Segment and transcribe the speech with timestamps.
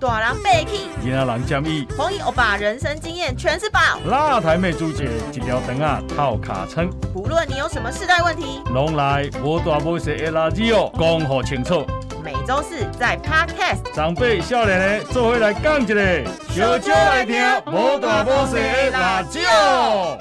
[0.00, 3.80] 大人被气，囡仔人建议，红衣欧巴人生经验全是宝。
[4.06, 11.86] 辣台妹主姐一条肠啊套卡称，不论你有什么世代问题，拢来无大无小的垃圾哦，讲好清楚。
[12.24, 13.94] 每周四在 Podcast。
[13.94, 20.18] 长辈少年的做伙来讲一个，小酒来听无大无小的垃圾哦。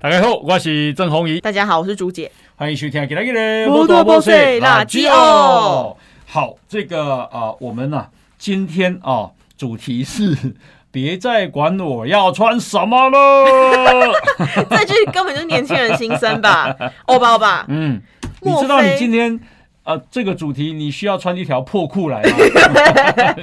[0.00, 2.30] 大家好，我是郑红怡，大家好，我是朱姐。
[2.56, 5.96] 欢迎收听今天的无大无小的垃圾哦。
[6.26, 8.04] 好，这个啊，我们呢、
[8.38, 10.54] 今天啊，主题是
[10.90, 14.12] 别再管我要穿什么了。
[14.70, 16.74] 这句根本就是年轻人心声吧？
[17.06, 18.00] 欧巴欧巴，嗯，
[18.42, 19.38] 你知道你今天
[19.84, 22.36] 呃这个主题你需要穿一条破裤来吗？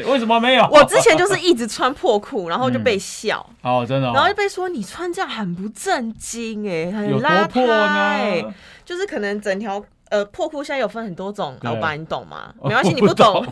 [0.08, 0.68] 为什么没有？
[0.72, 8.54] 我之前就是一直穿破裤，然后就被笑，哦，真的、哦，然后就被说你穿这样很不正经哎，很邋遢哎呢，？
[8.86, 9.84] 就是可能整条。
[10.10, 11.70] 呃，破裤现在有分很多种，对。
[11.70, 12.54] 老板你懂吗？
[12.60, 13.46] 哦没关系，你不不懂，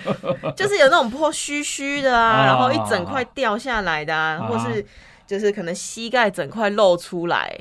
[0.56, 4.84] 就是有那种破虚虚的啊，啊然后一整块掉下来的啊，啊或是
[5.26, 7.58] 就是可能膝盖整块露出来，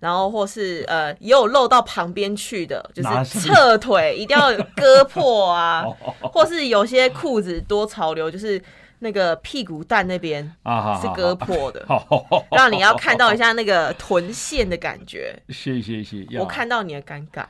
[0.00, 8.60] 然后或是呃也有露到旁边去的，就是是侧腿一定要有割破啊，哦 或是有些裤子多潮流，就是
[9.00, 11.86] 那个屁股蛋那边啊，是割破的，
[12.52, 15.34] 让你要看到一下那个臀线的感觉。
[15.50, 16.38] 谢谢谢谢。
[16.38, 17.44] 我看到你的尴尬，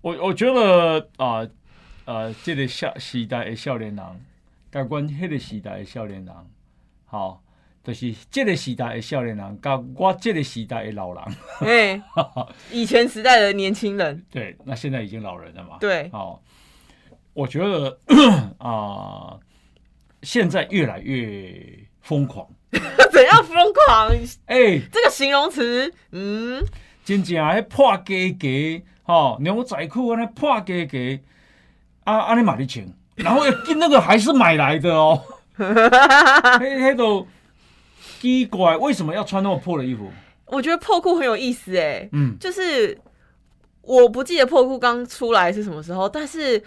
[0.00, 1.46] 我我觉得啊
[2.04, 4.04] 呃，这个少时代的少年人，
[4.70, 6.34] 甲阮迄个时代的少年人，
[7.04, 7.42] 好、
[7.84, 11.24] 就是这个时代的少年人，甲我这个时代的老人，
[11.60, 12.02] 哎、
[12.70, 16.42] 以前时代的年轻人， 对，那现在已经老人了嘛，对，好、
[17.34, 17.98] 我觉得
[18.58, 19.38] 啊、
[20.22, 22.48] 现在越来越疯狂，
[23.12, 23.54] 怎样疯
[23.86, 24.08] 狂？
[24.46, 26.64] 哎、这个形容词，嗯，
[27.04, 31.18] 真正迄破加加，吼、牛仔裤安尼破格格，
[32.04, 33.42] 啊安尼嘛咧穿，然后
[33.76, 35.18] 那个还是买来的哦，
[35.56, 37.26] 迄迄都
[38.20, 40.10] 奇怪，为什么要穿那么破的衣服？
[40.44, 42.98] 我觉得破裤很有意思，哎，嗯，就是
[43.80, 46.62] 我不记得破裤刚出来是什么时候，但是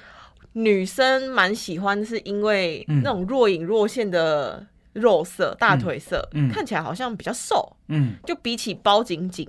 [0.53, 3.03] 女生蛮喜欢，是因为嗯。
[3.03, 6.49] 那种若隐若现的肉色、大腿色，嗯。
[6.51, 9.47] 看起来好像比较瘦，嗯，就比起包紧紧，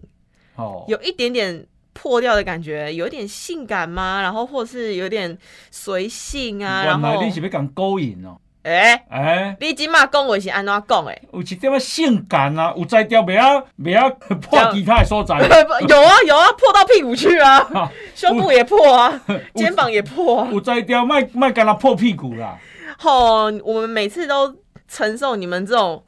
[0.56, 4.20] 哦，有一点点破掉的感觉，有一点性感吗？
[4.22, 5.36] 然后或是有点
[5.70, 11.22] 随性啊，然后你是要讲勾引哦，哎、哎、你今嘛讲话是安怎讲诶？
[11.32, 14.08] 有一点仔性感啊，有才调袂啊袂啊
[14.41, 15.36] 破其他的所在，
[15.88, 19.20] 有啊有啊，破到屁股去啊，哈 胸部也破啊，
[19.54, 20.48] 肩膀也破啊。
[20.52, 22.56] 有才调卖卖干他破屁股啦，
[22.98, 24.54] 吼，我们每次都
[24.88, 26.04] 承受你们这种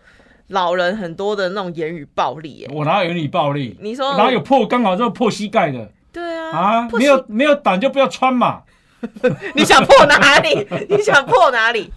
[0.49, 2.71] 老人很多的那种言语暴力耶。
[2.73, 3.77] 我哪有你暴力？
[3.81, 5.91] 你说哪有破刚好就破膝盖的？
[6.13, 6.51] 对啊，
[6.85, 8.63] 啊，没有没有胆就不要穿嘛。
[9.55, 10.67] 你想破哪里？
[10.89, 11.91] 你想破哪里？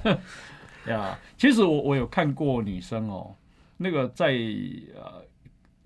[0.88, 3.34] 呀，其实我我有看过女生哦，
[3.78, 4.28] 那个在
[4.96, 5.22] 呃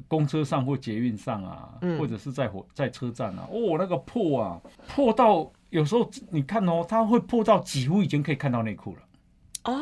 [0.08, 9.02] 公车上或捷运上啊，嗯或者是在火在车站啊，哦，那个破啊，破到有时候你看哦，它会破到几乎已经可以看到内裤了。
[9.66, 9.78] 哦，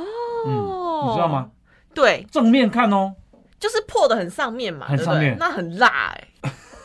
[0.47, 1.50] 嗯，你知道吗？？
[1.94, 3.13] 对，正面看哦，
[3.59, 6.27] 就是破的很上面嘛，很上面那很辣哎。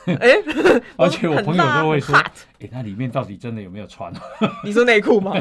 [0.20, 0.34] 哎，
[0.98, 4.12] 而且我朋友都会说，很哎、那里面到底真的有没有穿？
[4.62, 5.32] 你说内裤吗？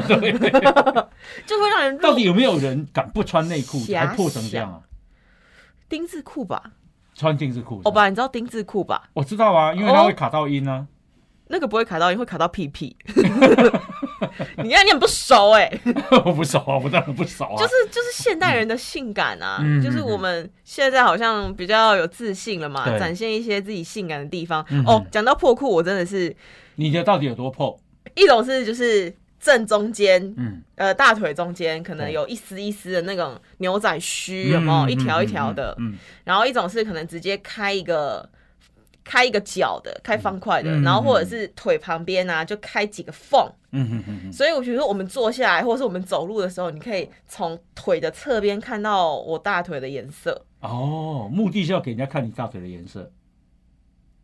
[1.46, 4.80] 就会让人到底有没有人敢不穿内裤遐还破成这样啊？
[5.86, 6.72] 丁字裤吧？
[7.14, 7.82] 穿丁字裤？
[7.84, 9.10] 欧巴，你知道丁字裤吧？
[9.12, 10.86] 我知道啊，因为它哦会卡到音啊。
[11.48, 12.96] 那个不会卡到音，会卡到屁屁。
[14.62, 15.70] 你看你很不熟哎、
[16.24, 17.56] 我不熟啊，我当然不熟啊。
[17.56, 24.64] 就是就是现代人的性感啊，嗯就是我们现在好像比较有自信了嘛，对展现一些自己性感的地方。
[24.70, 26.34] 嗯哦，讲到破裤，我真的是
[26.76, 27.78] 你的到底有多破？
[28.14, 34.86] 一种是就是正中间，嗯，呃，大腿中间可能有一丝一丝的那种牛仔须，有没有？
[34.86, 35.74] 嗯一条一条的。
[35.80, 38.28] 嗯，然后一种是可能直接开一个。
[39.04, 53.12] 开一个角的，开方块的，嗯然后或者是腿旁边啊，就开几个缝，嗯嗯嗯嗯所以我觉得我们坐下来，或者是我们走路的时候，你可以从腿的侧边看到我大腿的颜色，哦，目的是要给人家看你大腿的颜色。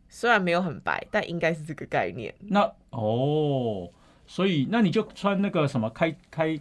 [0.09, 2.33] 虽然没有很白，但应该是这个概念。
[2.39, 3.89] 那哦，
[4.27, 6.59] 所以那你就穿那个什么开开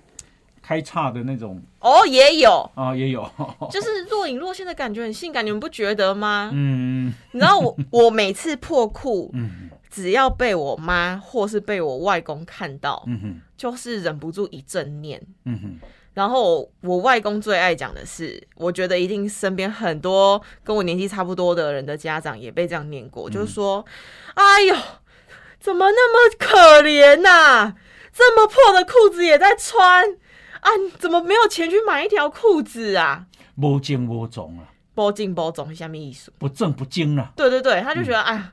[0.62, 1.60] 开叉的那种。
[1.80, 3.28] 哦，也有，啊，也有。
[3.70, 6.50] 就是若隐若现的感觉很性感，你们不觉得吗？
[6.52, 7.12] 嗯。
[7.32, 9.70] 你知道我我每次破裤， 嗯。
[9.90, 13.40] 只要被我妈或是被我外公看到，嗯哼。
[13.56, 15.20] 就是忍不住一阵念。
[15.44, 23.84] 嗯哼，然后我外公最爱讲的是，我觉得一定身边很多跟我年纪差不多的人的家长也被这样念过，就是说，
[24.34, 24.74] 哎呦，
[25.58, 27.74] 怎么那么可怜呐、
[28.14, 30.16] 这么破的裤子也在穿
[30.60, 33.26] 啊，你怎么没有钱去买一条裤子啊？
[33.56, 37.32] 无精无种啊，波进波总下面艺术，不正不经啊。
[37.36, 38.52] 对对对，他就觉得、哎呀，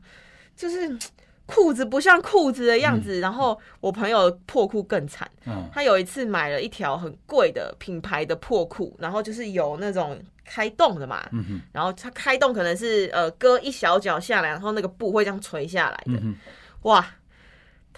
[0.55, 0.99] 就是嗯
[1.45, 3.21] 裤子不像裤子的样子。
[3.21, 16.35] 然后我朋友破裤更惨，嗯他有一次买了一条很贵的品牌的破裤，然后就是有那种开洞的嘛，嗯哼然后它开洞可能是呃割一小角下来，然后那个布会这样垂下来的，嗯，
[16.81, 17.05] 哇！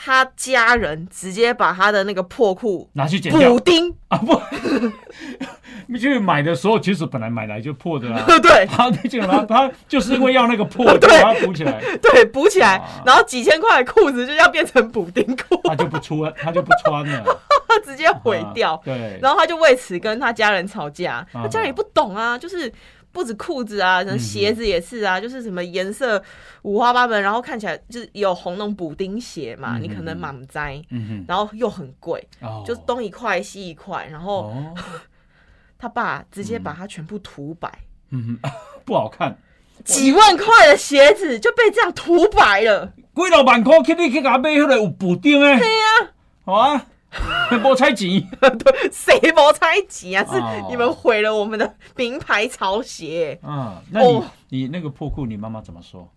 [0.02, 3.52] 他家人直接把他的那个破裤拿去剪掉。
[3.52, 4.42] 补丁，啊不，
[5.88, 8.24] 你去买的时候其实本来买来就破的啊。
[8.42, 8.66] 对。
[8.66, 12.78] 他那就拿他就是因为要那个破， 把它补起来，对，补起来。
[12.78, 17.24] 啊，然后几千块的裤子就要变成补丁裤，他就不出，他就不穿了，
[17.68, 18.76] 他直接毁掉。
[18.76, 18.80] 啊。
[18.86, 21.44] 对，然后他就为此跟他家人吵架，啊。
[21.44, 22.72] 他家人也不懂啊，就是
[23.12, 26.22] 不止裤子啊，什么鞋子也是啊，就是什么颜色
[26.62, 32.64] 五花八门，然后看起来就是有红那种补丁鞋嘛，嗯你可能满栽，嗯然后又很贵，哦。
[32.66, 34.74] 就是东一块西一块，然后哦，
[35.78, 37.72] 他爸直接把它全部涂白，
[38.12, 38.52] 嗯哼，
[38.86, 39.38] 不好看，
[39.86, 46.12] 几万块的鞋子就被这样涂白了，几老万块去你去甲买迄个有补丁诶，对啊，
[46.46, 46.86] 好啊，
[47.64, 48.08] 无彩钱，
[48.92, 50.24] 谁不猜急啊？
[50.30, 53.40] 是哦你们毁了我们的名牌潮鞋。
[53.44, 56.08] 嗯，那你哦你那个破裤，你妈妈怎么说？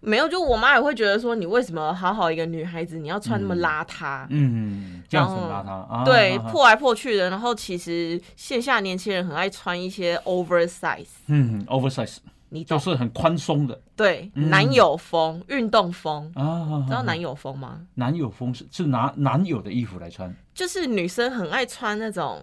[0.00, 4.26] 没有，就我妈也会觉得说，你为什么好好一个女孩子，你要穿那么邋遢？
[4.28, 7.30] 嗯，这样子邋遢啊，对，破来破去的。
[7.30, 12.16] 然后其实线下年轻人很爱穿一些 oversize，嗯，oversize
[12.54, 12.78] 你懂？
[12.78, 13.78] 就是很宽松的。
[13.96, 14.48] 对，嗯。
[14.48, 17.80] 男友风、运动风，啊，知道男友风吗？
[17.94, 22.42] 男友风是是拿男友的衣服来穿，就是女生很爱穿那种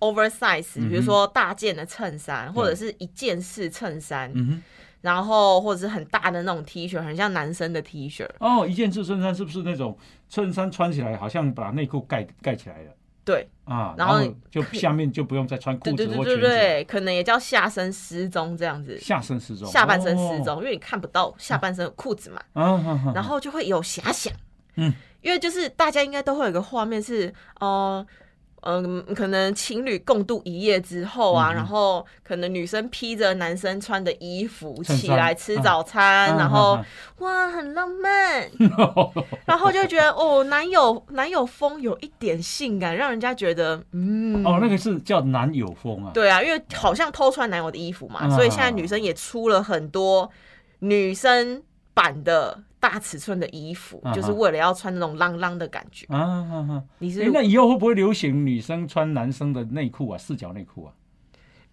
[0.00, 4.60] oversize，嗯比如说大件的衬衫，或者是一件式衬衫，嗯
[5.00, 8.24] 然后或者是很大的那种 T 恤，很像男生的 T 恤。
[8.38, 9.98] 哦，一件式衬衫是不是那种
[10.28, 12.90] 衬衫穿起来好像把内裤盖盖起来了
[13.24, 13.94] 对，啊？
[13.96, 14.20] 然后
[14.50, 18.98] 就下面就不用再穿裤对对对子或裙子，对对，可能也叫下身失踪这样子。
[18.98, 22.42] 下身失踪，下半身失哦，踪，因为你看不到下半身有裤子嘛，
[23.14, 24.32] 然后就会有遐想，
[24.76, 28.04] 嗯，因为就是大家应该都会有一个画面是，哦、
[28.62, 36.86] 嗯，可能情侣共度一夜之后啊，嗯然后可能女生披着男生穿的衣服起来吃早餐，啊然后、啊
[37.18, 38.48] 哇，很浪漫，
[39.46, 50.30] 然后就觉得哦，男友男友风有一点性感，让人家觉得嗯，哦，那个是叫男友风啊，对啊，因为好像偷穿男友的衣服嘛，啊所以现在女生也出了很多
[50.80, 51.62] 女生
[51.94, 56.04] 版的大尺寸的衣服，啊就是为了要穿那种浪浪的感觉。
[56.08, 56.84] 啊哈哈。
[56.98, 60.92] 你是哎，那以后会不会流行女生穿男生的内裤啊，四角内裤啊？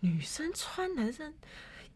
[0.01, 1.33] 女生穿男生，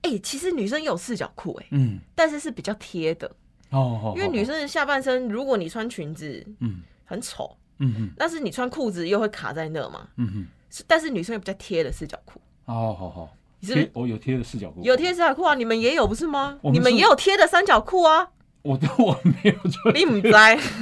[0.02, 3.28] 哎、其实女生也有四角裤哎，嗯，但是是比较贴的，
[3.70, 12.42] 哦哦，因为女生的下半身，如果你穿裙子嗯很丑，嗯嗯但是你穿裤子又会卡在那嘛，嗯嗯，是但是女生有比较贴的四角裤。
[12.66, 15.54] 哦好好，你是有贴的四角裤，有贴四角裤啊？
[15.54, 16.58] 你们也有不是吗？
[16.64, 18.32] 你们也有贴的三角裤啊？
[18.64, 20.32] 我都我没有穿，你唔知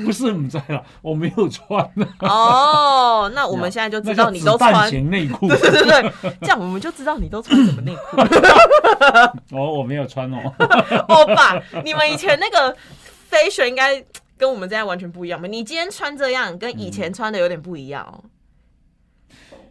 [0.06, 2.07] 不是唔在啦，我没有穿呢。
[2.19, 3.30] 哦？
[3.33, 8.22] 那我们现在就知道你都穿，型内裤， 对对对，这样我们就知道你都穿什么内裤。
[9.57, 10.38] 哦我没有穿哦。
[11.10, 12.75] 欧巴，你们以前那个
[13.31, 14.04] fashion 应该
[14.38, 15.48] 跟我们这样完全不一样吧？
[15.48, 18.24] 你今天穿这样，跟以前穿的有点不一样哦。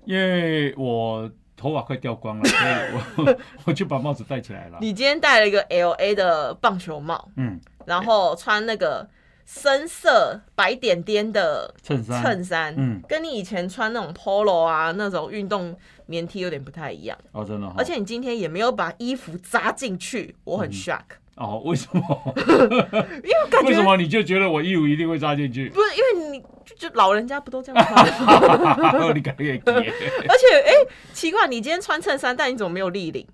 [0.04, 2.72] 因为我头发快掉光了，所以
[3.16, 4.78] 我我就把帽子戴起来了。
[4.80, 9.04] 你今天戴了一个 L A 的棒球帽，嗯，然后穿那个
[9.44, 17.18] 深色白点点的衬衫，衬衫，嗯跟你以前穿那种 polo 啊那种运动棉 T 有点不太一样。
[17.32, 21.02] 哦，真的哈，而且你今天也没有把衣服扎进去，我很 shock，、
[21.34, 22.34] 哦，为什么？
[22.38, 25.68] 因为感觉为什么你就觉得我衣服一定会扎进去？
[25.70, 29.10] 不是因为你就就老人家不都这样穿吗？
[29.12, 30.72] 你敢给 而且哎、
[31.12, 33.26] 奇怪，你今天穿衬衫，但你怎么没有立领？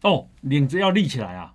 [0.00, 1.52] 哦，领子要立起来啊！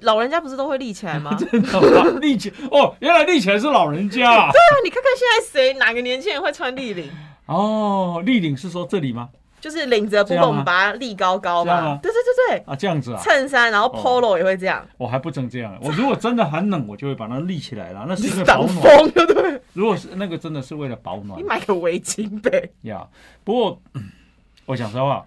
[0.00, 1.34] 老人家不是都会立起来吗？
[1.38, 2.18] 真的吗？
[2.20, 4.46] 立起哦，原来立起来是老人家啊！
[4.50, 4.52] 啊，
[4.84, 7.10] 你看看现在谁哪个年轻人会穿立领？
[7.46, 9.28] 哦，立领是说这里吗？
[9.60, 11.98] 就是领子的部分，我们把它立高高嘛。
[12.02, 15.78] 对对对对，啊，这样子啊，衬衫然后 polo 也会这样，我还不曾这样。
[15.82, 18.82] 我如果真的很冷，我就会把它立起来了，那是因为 挡保暖。
[18.98, 19.60] 风，对不对？
[19.74, 22.70] 如果是那个真的是为了保暖你买个围巾呗。
[22.82, 23.06] 呀。
[23.44, 23.82] 不过
[24.64, 25.22] 我想说啊，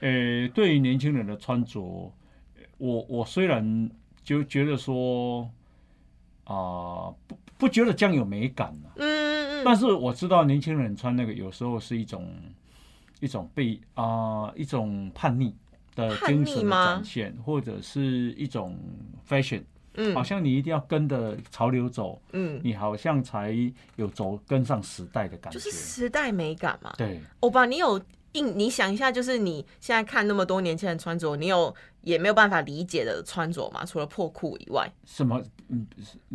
[0.00, 1.80] 呃，对于年轻人的穿着，
[2.76, 3.88] 我我虽然
[4.22, 5.48] 就觉得说
[6.44, 12.28] 啊、不不觉得这样有美感啊，嗯嗯嗯，但是我知道年轻人穿那个有时候是一种
[13.20, 15.54] 一种被啊、一种叛逆
[15.94, 18.76] 的精神展现，或者是一种
[19.26, 19.62] fashion
[19.94, 20.12] 嗯。
[20.14, 23.56] 好像你一定要跟着潮流走，嗯，你好像才
[23.96, 25.58] 有走跟上时代的感觉。
[25.58, 26.92] 就是时代美感嘛。
[26.98, 28.02] 对，欧巴，你有
[28.32, 28.58] 印？
[28.58, 33.84] 你想一下，就是你现在看那么多年轻人穿着，你有也没有办法理解的穿着嘛？
[33.84, 35.42] 除了破裤以外，什么？
[35.68, 35.86] 嗯，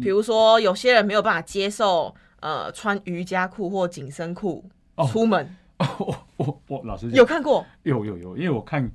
[0.02, 4.64] 比如说有些人没有办法接受呃穿瑜伽裤或紧身裤
[4.96, 5.56] 哦出门，
[6.00, 7.66] 我我我老实讲，有看过？
[7.84, 8.90] 有有有，因为我看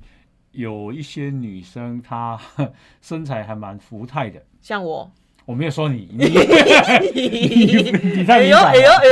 [0.51, 2.39] 有一些女生她
[3.01, 4.43] 身材还蛮福态的。
[4.61, 5.09] 像我，
[5.45, 6.25] 我没有说你， 你
[7.13, 9.07] 你你太哎呦敏感哎呦了，哎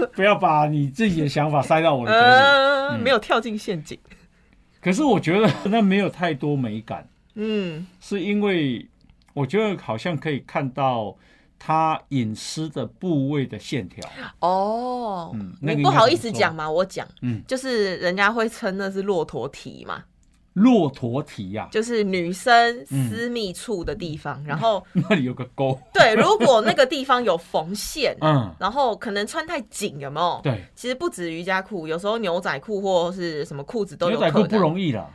[0.00, 2.26] 呦， 不要把你自己的想法塞到我的嘴里。
[2.36, 3.98] 呃，没有跳进陷阱。
[4.80, 8.86] 可是我觉得那没有太多美感，嗯，是因为
[9.34, 11.16] 我觉得好像可以看到
[11.58, 14.04] 他隐私的部位的线条。
[14.40, 17.42] 哦，嗯那个你不好意思讲嘛，我讲，嗯。
[17.48, 20.02] 就是人家会称那是骆驼蹄嘛，
[20.56, 24.42] 骆驼蹄呀、就是女生嗯私密处的地方。
[24.42, 25.78] 然后， 那里有个沟。
[25.92, 30.40] 对，如果那个地方有缝线，嗯，然后可能穿太紧，有没有？
[30.42, 34.32] 对，其实不止瑜伽裤，有时候牛仔裤或是什么裤子都有可能。
[34.34, 35.06] 牛仔裤不容易啦。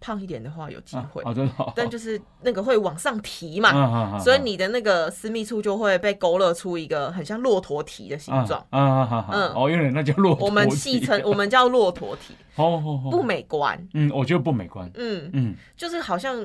[0.00, 1.72] 胖一点的话有机会，啊哦，真的哦。
[1.76, 8.64] 但就是那个会往上提嘛，所以你的那个私密处就会被勾勒出一个很像骆驼蹄的形状。
[8.70, 9.28] 啊啊啊！
[9.32, 10.44] 嗯哦，原来那叫骆驼蹄。
[10.46, 13.78] 我们戏称我们叫骆驼蹄，哦哦哦，不美观。
[13.94, 14.90] 嗯，我觉得不美观。
[14.94, 16.44] 嗯，嗯，就是好像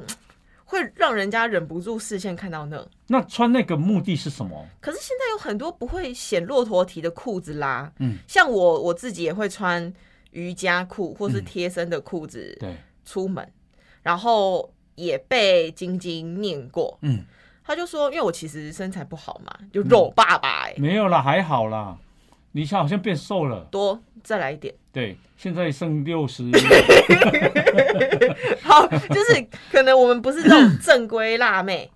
[0.65, 2.86] 会让人家忍不住视线看到那。
[3.07, 4.65] 那穿那个目的是什么？
[4.79, 9.93] 可是现在有很多不会显骆驼蹄的裤子啦，嗯，像我我自己也会穿
[10.31, 12.74] 瑜伽裤或是贴身的裤子对，
[13.05, 13.48] 出门，
[14.03, 17.24] 然后也被晶晶念过，嗯，
[17.63, 21.98] 他就说，因为我其实身材不好嘛，就肉爸爸哎、没有啦，还好啦。
[22.53, 26.43] 你现在好像变瘦了，多再来一点，对，现在剩六十。
[28.62, 31.89] 好，就是可能我们不是那种正规辣妹，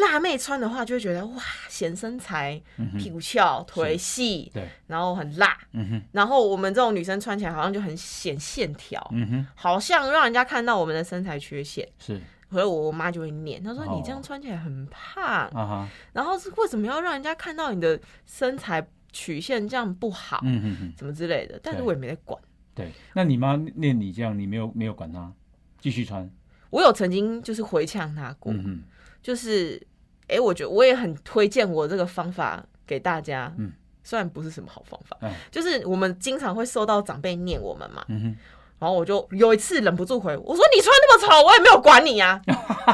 [0.00, 2.60] 辣妹穿的话就会觉得哇显身材，
[2.98, 11.88] 屁股翘，腿细，对，然后很辣，嗯哼，然后我们这种女生穿起来好像就很显线条，嗯哼，好像让人家看到我们的身材缺陷。
[11.98, 12.20] 是。
[12.50, 21.60] 所以我妈就会念，她说哦你这样穿起来很胖，然后是为什么要让人家看到你的身材曲线这样不好，嗯哼哼，什么之类的？
[21.62, 22.40] 但是我也没在管。
[22.74, 22.90] 对。
[23.12, 25.30] 那你妈念你这样，你没有没有管她，
[25.78, 26.30] 继续穿。
[26.70, 28.82] 我有曾经就是回呛她过，嗯，
[29.22, 29.86] 就是
[30.28, 33.52] 哎、诶我觉得我也很推荐我这个方法给大家。
[33.58, 33.72] 嗯
[34.04, 38.36] 虽然不是什么好方法，嗯，就是我们经常会受到长辈念我们嘛，嗯哼，
[38.78, 42.40] 然后我就有一次忍不住回，我说你穿那么丑，我也没有管你呀、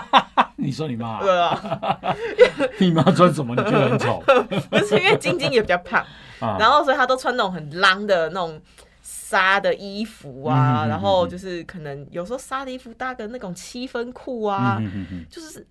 [0.57, 2.17] 你说你妈，对啊，
[2.81, 3.55] 你妈穿什么？
[3.55, 4.21] 你觉得很丑
[4.71, 6.05] 不是因为晶晶也比较胖，
[6.41, 6.57] 啊？
[6.59, 8.61] 然后所以她都穿那种很浪的那种
[9.01, 15.65] 纱的衣服嗯啊，然后就是可能有时候纱的衣服搭个那种七分裤啊，嗯哼哼就是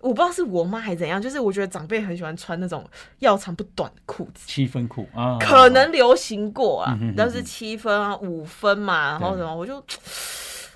[0.00, 2.88] 我不知道是我妈还是怎样，就是我觉得长辈很喜欢穿那种
[3.18, 4.44] 要长不短的裤子。
[4.46, 9.76] 七分裤啊，可能流行过啊但是七分啊、五分嘛，然后什么，我就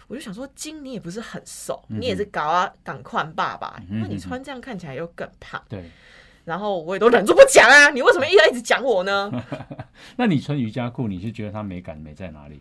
[0.07, 5.91] 我就想说，金你也不是很瘦，嗯你也是搞啊赶快爸爸，那你穿这样看起来又更胖，对。
[6.45, 9.33] 然后我也都忍住不讲啊，你为什么一直一直讲我呢？
[10.17, 12.61] 那你穿瑜伽裤，你是觉得它美感美在哪里？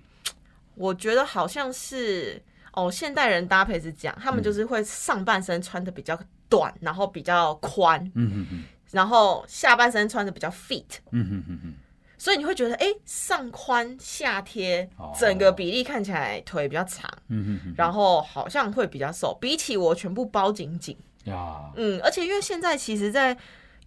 [0.75, 2.41] 我觉得好像是
[2.73, 4.43] 哦，现代人搭配是这样，他们嗯。
[4.43, 10.83] 就是会上半身穿的比较短，然后比较宽，嗯哼哼，然后下半身穿的比较 fit。
[11.11, 11.73] 嗯哼哼哼，
[12.17, 23.37] 所以你会觉得，哎、上宽下贴哦，整个比例看起来腿比较长，嗯哼哼，然后好像会比较瘦，比起我全部包紧紧，呀，嗯，而且因为现在其实，在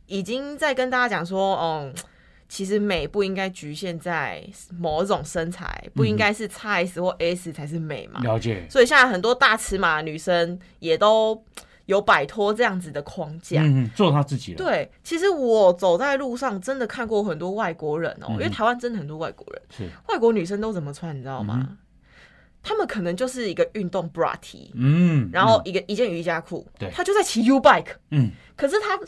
[0.07, 1.95] 已经在跟大家讲说，嗯，
[2.49, 4.43] 其实美不应该局限在
[4.79, 11.43] 某种身材，不应该是 x S 或 S 才是美嘛，了解，所以现在很多大尺码女生也都
[11.87, 13.63] 有摆脱这样子的框架。
[13.63, 21.59] 嗯，做她自己了，对，其实我走在路上真的看过很多外国人哦、嗯因为台湾真的很多外国人，是，外国女生都怎么穿，你知道吗？
[21.69, 21.77] 嗯
[22.69, 28.33] 她们可能就是一个运动 bra T，嗯，然后一个一件瑜伽裤，对她就在骑 U bike，嗯。
[28.57, 28.99] 可是她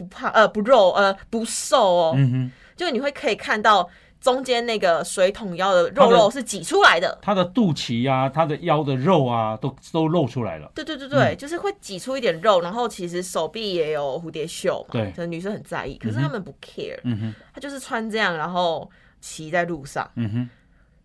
[0.00, 3.86] 不胖呃不肉呃不瘦哦，嗯哼，就是你会可以看到
[4.18, 7.18] 中间那个水桶腰的肉肉是挤出来的。
[7.20, 15.10] 他的肚脐呀、他的腰的肉啊，都都露出来了，对对对对，就是会挤出一点肉，然后其实手臂也有蝴蝶袖嘛，对。
[15.10, 18.90] 可能女生很在意，可是他们不 care，、嗯哼，他就是穿这样，然后
[19.20, 20.10] 骑在路上。
[20.16, 20.50] 嗯哼，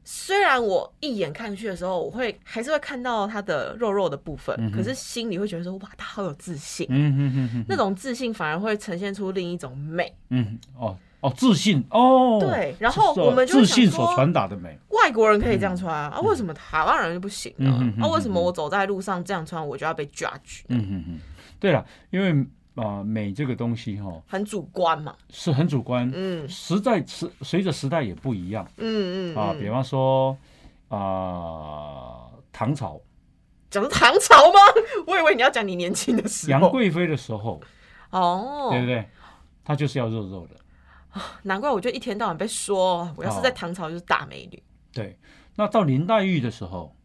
[0.08, 6.86] 虽然我一眼看去的时候，我会还是会看到他的肉肉的部分，嗯可是心里会觉得说，哇，他好有自信。
[6.90, 10.16] 嗯哼哼哼，那种自信反而会呈现出另一种美。
[10.30, 20.62] 嗯哦哦，自信哦，对然后我们就会自信所传达的美，外国人可以这样穿啊，啊，为什么台湾人就不行呢啊，为什么我走在路上这样穿，我就要被 judge？
[20.68, 21.20] 嗯哼哼。
[21.60, 22.46] 对了，因为
[22.76, 25.16] 啊、呃美这个东西哈、很主观嘛。
[25.30, 29.52] 是很主观，嗯时代时随着时代也不一样嗯嗯啊。
[29.54, 30.38] 嗯比方说
[30.90, 33.00] 啊、唐朝
[33.70, 34.60] 讲的唐朝吗？
[35.08, 36.52] 我以为你要讲你年轻的时候。
[36.60, 37.60] 杨贵妃的时候，
[38.12, 39.08] 哦，对不对？
[39.64, 40.56] 她就是要肉肉的。
[41.44, 44.62] 难怪我就一天到晚被说，我要是在唐朝就是大美女。
[44.94, 45.18] 对，
[45.56, 46.96] 那到林黛玉的时候，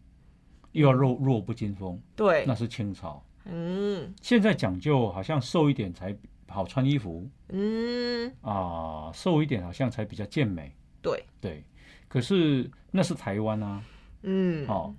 [0.73, 3.23] 又要弱弱不禁风，对那，是清朝。
[3.45, 4.15] 嗯。
[4.23, 6.17] 现在讲究好像瘦一点才
[6.49, 7.29] 好穿衣服。
[7.49, 10.73] 嗯，啊、瘦一点好像才比较健美。
[11.03, 11.65] 对，对，
[12.09, 13.83] 可是那是台湾啊，
[14.23, 14.95] 嗯，哦，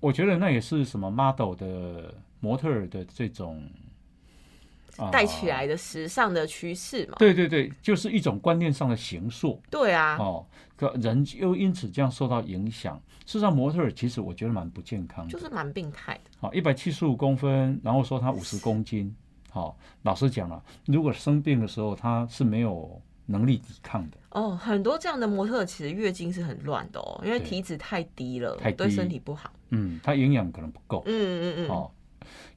[0.00, 3.83] 我觉得那也是什么 model 的模特儿的这种啊
[5.10, 7.16] 带起来的时尚的趋势嘛。
[7.18, 10.46] 对对对，就是一种观念上的形塑对啊，哦，
[10.76, 13.00] 可人又因此这样受到影响。
[13.26, 15.32] 事实上，模特儿其实我觉得蛮不健康的。
[15.32, 16.30] 就是蛮病态的。
[16.38, 19.14] 好，一百七十五公分，然后说他五十公斤，
[19.50, 24.18] 好，老实讲了，如果生病的时候他是没有能力抵抗的。
[24.30, 29.50] 哦，很多这样的模特其实月经是很乱的哦，因为对体脂太低了，太低对身体不好。
[29.70, 31.90] 嗯，他营养可能不够，嗯嗯嗯哦，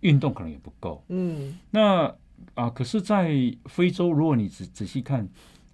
[0.01, 1.01] 运动可能也不够。
[1.07, 2.13] 嗯，那
[2.53, 3.31] 啊，可是，在
[3.65, 5.27] 非洲，如果你仔仔细看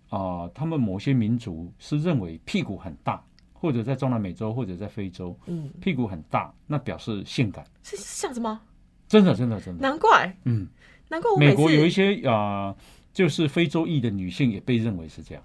[0.09, 7.65] 啊，他们某些民族是认为屁股很大，或者在中南美洲或者在非洲，嗯，屁股很大，那表示性感。
[7.83, 8.61] 是是这样子吗？
[9.07, 9.81] 真的，真的，真的。
[9.81, 10.67] 难怪，嗯，
[11.09, 12.75] 难怪我美国有一些啊、
[13.13, 15.43] 就是非洲裔的女性也被认为是这样。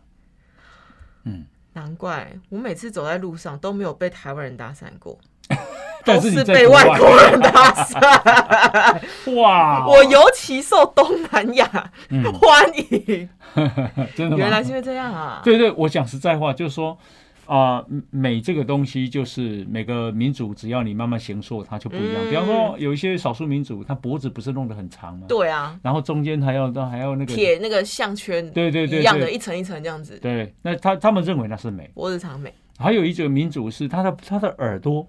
[1.24, 1.44] 嗯
[1.74, 5.16] 难怪我每次走在路上都没有被台湾人搭讪过，
[6.04, 9.34] 但是你都是被在外外国人搭讪。
[9.40, 13.28] 哇，我尤其受东南亚嗯欢迎，
[14.16, 14.38] 真的吗？
[14.38, 15.40] 原来是因为这样啊。
[15.44, 16.96] 对对，我讲实在话，就是说
[17.46, 22.16] 啊、美这个东西就是每个民族，只要你慢慢形塑，它就不一样。
[22.18, 25.24] 嗯比方说，有一些少数民族，它脖子不是弄得很长吗？
[25.26, 31.90] 对啊，然后中间还要还要那个铁那个项圈，对对对一样的，一层一层这样子，对，那他他们认为那是美。
[31.94, 32.52] 脖子长美。
[32.78, 35.08] 还有一种民族是他的他的耳朵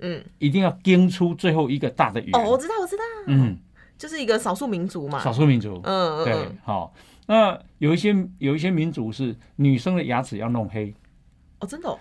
[0.00, 2.30] 嗯，一定要盯出最后一个大的鱼。
[2.32, 3.56] 哦，我知道，我知道，嗯，
[3.96, 5.18] 就是一个少数民族嘛。
[5.20, 5.78] 少数民族。
[5.78, 6.94] 对嗯嗯嗯，，好。
[7.28, 10.94] 那有一些有一些民族是女生的牙齿要弄黑，
[11.58, 11.98] 哦，真的哦，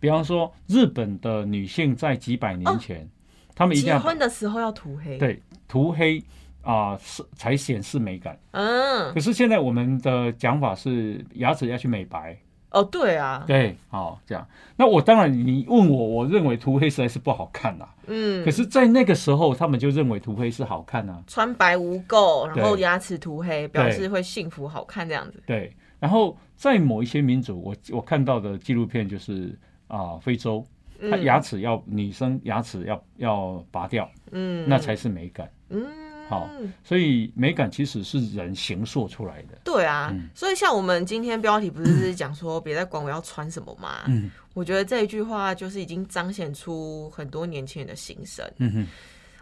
[0.00, 3.08] 比方说日本的女性在几百年前，
[3.54, 6.20] 她们一定结要婚的时候要涂黑。，对涂黑
[6.62, 8.36] 啊，是、才显示美感。
[8.50, 12.36] 嗯，可是现在我们的讲法是牙齿要去美白，
[12.70, 14.46] 哦，对啊，对，好这样。
[14.76, 17.94] 那我当然你问我，我认为涂黑实在是不好看啦。
[18.06, 21.22] 嗯可，是，在那个时候，他们就认为涂黑是好看啊。
[21.26, 25.42] 穿白无垢，然后牙齿涂黑，表示会幸福好看这样子。
[25.46, 30.64] 对，然后在某一些民族，我我看到的纪录片就是啊、非洲，
[31.10, 35.50] 他嗯牙齿要女生牙齿要要拔掉，嗯，那才是美感。
[35.70, 35.84] 嗯，
[36.28, 36.48] 好
[36.84, 39.58] 所以美感其实是人形塑出来的。
[39.64, 44.04] 对啊，嗯所以像我们今天标题不是讲说别再管我要穿什么吗？
[44.06, 48.44] 嗯我觉得这一句话就是已经彰显出很多年轻人的心声。
[48.58, 48.86] 嗯哼，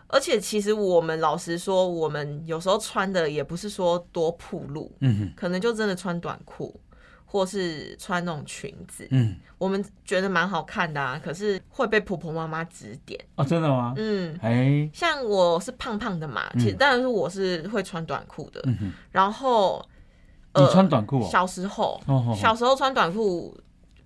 [0.08, 6.78] 而且其实我们老实说，我们有时候穿的也不是说多暴露，嗯哼，可能就真的穿短裤，
[7.26, 11.20] 或是穿那种裙子，嗯我们觉得蛮好看的啊。
[11.22, 13.92] 可是会被婆婆妈妈指点，哦，真的吗？
[13.96, 14.38] 嗯。
[14.40, 18.60] 哎，像我是胖胖的嘛，其实当然是我是会穿短裤的。
[18.64, 19.84] 嗯，然后，
[20.54, 21.28] 你穿短裤哦？
[21.30, 22.00] 小时候，
[22.36, 23.58] 小时候穿短裤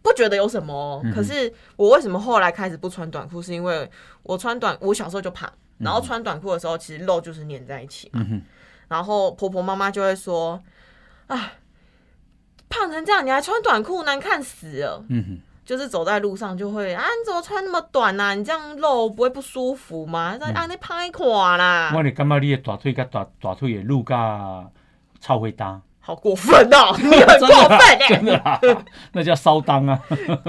[0.02, 3.42] 不觉得有什么可是我为什么后来开始不穿短裤？
[3.42, 3.88] 是因为
[4.22, 8.24] 我穿短，我小时候就胖，然后穿短裤的时候，其实肉就是粘在一起嘛。
[8.30, 8.40] 嗯，
[8.88, 10.62] 然后婆婆妈妈就会说
[11.26, 11.52] ：“啊，
[12.70, 20.38] 胖成这样，你还穿短裤，难看死了。”嗯哼，就是走在路上就会啊，你怎么穿那么短呐、你这样露不会不舒服吗？
[20.54, 24.64] 啊，你拍垮啦，我你感觉你的大腿跟大大腿的露甲
[25.20, 26.96] 超会搭，好过分哦！
[26.98, 28.58] 你很过分哎、真的啊，
[29.12, 30.00] 那叫骚裆啊。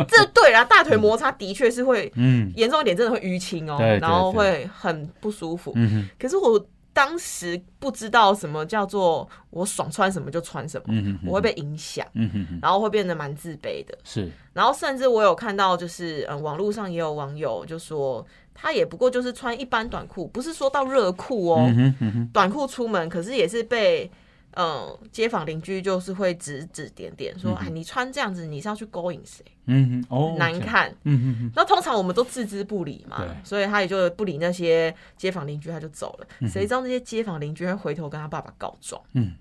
[0.07, 5.73] 这对啦，大腿摩擦的确是会嗯严重一点，真的会淤青哦，然后会很不舒服。
[5.75, 13.97] 嗯哼，可是我当时不知道什么叫做我爽穿什么就穿什么，嗯哼，我会被影响，嗯哼哼，然后会变得蛮自卑的。
[14.03, 24.11] 是，然后甚至我有看到，就是嗯，网络上也有网友就说，他也不过就是穿一般短裤，不是说到热裤哦，嗯哼嗯哼，短裤出门，可是也是被。
[24.55, 29.43] 嗯，街坊邻居就是会指指点点说，哎、你穿这样子，你是要去勾引谁？
[29.65, 30.93] 嗯哼，哦，难看。
[31.03, 36.47] 嗯哼哼，那通常我们都置之不理嘛，所以他也就不理那些街坊邻居，他就走了。
[36.47, 39.33] 谁知道那些街坊邻居会回头跟他爸爸告状，嗯，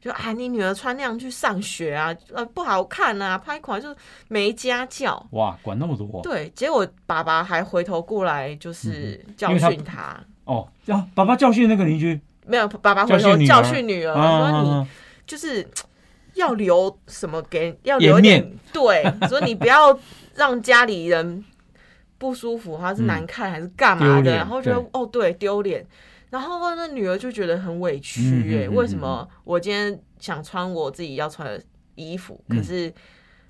[0.00, 3.96] 就哎，你女儿穿那样去上学啊，呃，不好看啊，拍款就是
[4.28, 5.26] 没家教。
[5.32, 10.22] 哇，管那么多，对，结果爸爸还回头过来，就是教训他。
[10.44, 14.88] 哦，啊，爸爸教训那个邻居，没有爸爸回头教训女儿说你啊
[15.26, 15.66] 就是
[16.34, 19.98] 要留什么给要留一点对，说你不要
[20.34, 21.44] 让家里人
[22.18, 25.86] 不舒服，还是难看、还是干嘛的，然后觉得哦对丢脸，
[26.30, 31.62] 然后那女儿就觉得很委屈嗯哎、为什么我今天想穿我自己要穿的
[31.94, 32.56] 衣服，嗯。
[32.56, 32.92] 可是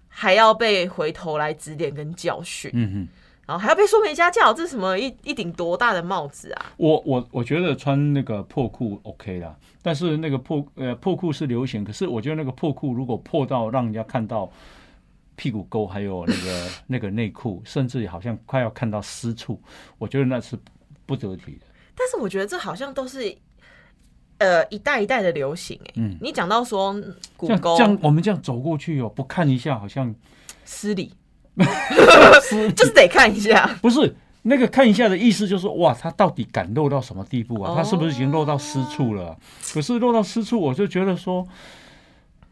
[0.09, 3.09] 还要被回头来指点跟教训，嗯嗯，
[3.47, 6.73] 然后还要被说没家教，这是什么一一顶多大的帽子啊？
[6.77, 14.51] 我我我觉得穿那个破裤 OK 啦，但是那个破呃破裤是流行，可是我觉得那个破裤如果破到让人家看到
[15.37, 19.61] 屁股沟，还有那个 那个内裤，甚至好像快要看到私处，
[19.99, 20.57] 我觉得那是
[21.05, 21.67] 不得体的。
[21.95, 23.37] 但是我觉得这好像都是
[24.39, 30.13] 呃一代一代的流行哎、嗯你讲到说嗯骨沟这样我们这样走过去哦，不看一下好像
[30.65, 31.13] 失礼，
[32.75, 33.67] 就是得看一下。
[33.81, 37.73] 不是那个看一下的意思，就是哇，他到底敢露到什么地步啊？
[37.73, 39.37] 哦他是不是已经露到私处了？
[39.73, 41.47] 可是露到私处，我就觉得说，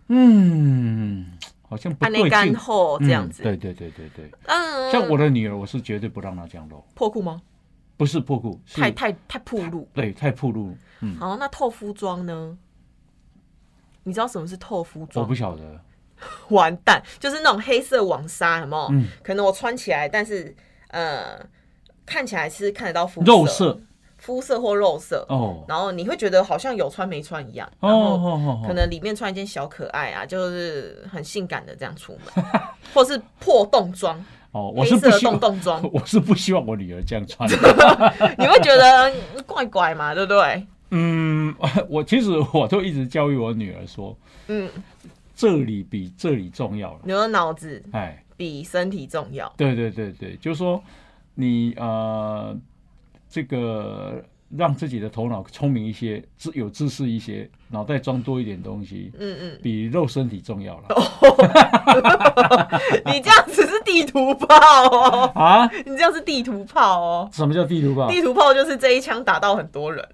[0.09, 1.27] 嗯，
[1.69, 2.57] 好像不对劲。
[2.57, 7.43] 后这样子，嗯，对对对对对，嗯，像我的女儿，我是绝对不让她这样露，破裤吗？
[7.97, 9.87] 不是破裤，太太太暴露。
[9.93, 12.57] 对太暴露，嗯，好，那透肤装呢？
[14.05, 15.35] 你知道什么是透肤装我不？
[15.35, 15.81] 晓得，
[16.51, 18.89] 完蛋，就是那种黑色网纱，有没有？
[18.93, 19.07] 嗯。
[19.23, 20.55] 可能我穿起来，但是
[20.89, 21.39] 呃，
[22.05, 23.81] 看起来是看得到肤肉色。
[24.19, 25.65] 肤色或肉色，哦。
[25.67, 32.45] 然后你会觉得好像有穿没穿一样，哦然后可能里面穿一件小可爱啊，就是很性感的这样出门，
[32.95, 37.51] 或是破洞装，哦，我是不希望洞，洞装， 我是不希望我女儿这样穿。
[38.39, 40.65] 你会觉得嗯怪怪嘛，对不对？
[40.91, 41.53] 嗯，
[41.89, 44.71] 我其实我都一直教育我女儿说，嗯，
[45.43, 47.01] 这里比这里重要了。
[47.03, 50.81] 你的脑子哎，比身体重要，对对对对，就是说
[51.35, 52.57] 你呃，
[53.29, 54.25] 这个
[54.57, 60.87] 让自己的头脑聪明一些，知有知识一些，脑袋装多一点东西，嗯嗯，比肉身体重要了。
[63.07, 64.55] 你这样子是地图炮
[64.87, 65.67] 哦，啊？
[65.85, 68.09] 你这样是地图炮哦，什么叫地图炮？
[68.09, 70.09] 地图炮就是这一枪打到很多人，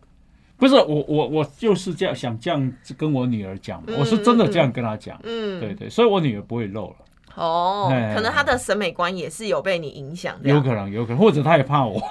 [0.59, 5.19] 不是我我我就是这样想这样跟我女儿讲嘛，我是真的这样跟她讲。
[5.23, 6.97] 嗯，对对，所以我女儿不会漏了，
[7.37, 12.03] 哦哎，可能他的审美观也是有被你影响，的有可能有可能，或者她也怕我。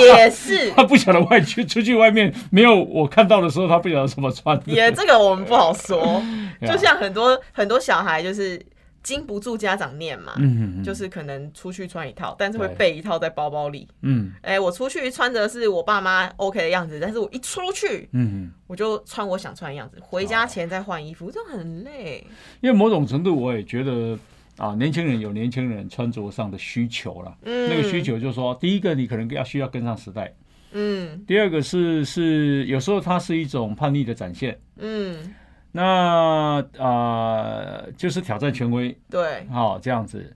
[0.00, 4.60] 也是， 他不晓得外去出去外面没有我看到的时候，他不晓得怎么穿。
[4.66, 6.20] 也这个我们不好说，
[6.66, 8.60] 就像很多很多小孩就是
[9.02, 13.88] 经不住家长念嘛，嗯嗯就是可能出去穿一套，但是会对备一套在包包里。
[14.02, 22.26] 嗯哎、我出去穿的是我爸妈 OK 的样子，但是我一出去嗯，我就穿我想穿的样子，回家前再换衣服，就很累。
[22.60, 24.18] 因为某种程度我也觉得
[24.56, 27.36] 啊，年轻人有年轻人穿着上的需求了。
[27.42, 30.32] 嗯，那个需，求就是说，第一个你可能要需要跟上时代，
[30.72, 34.58] 嗯第二个是是有时候它是一种叛逆的展现。
[34.76, 35.34] 嗯，
[35.72, 40.34] 那啊、就是挑战权威，对，好、这样子。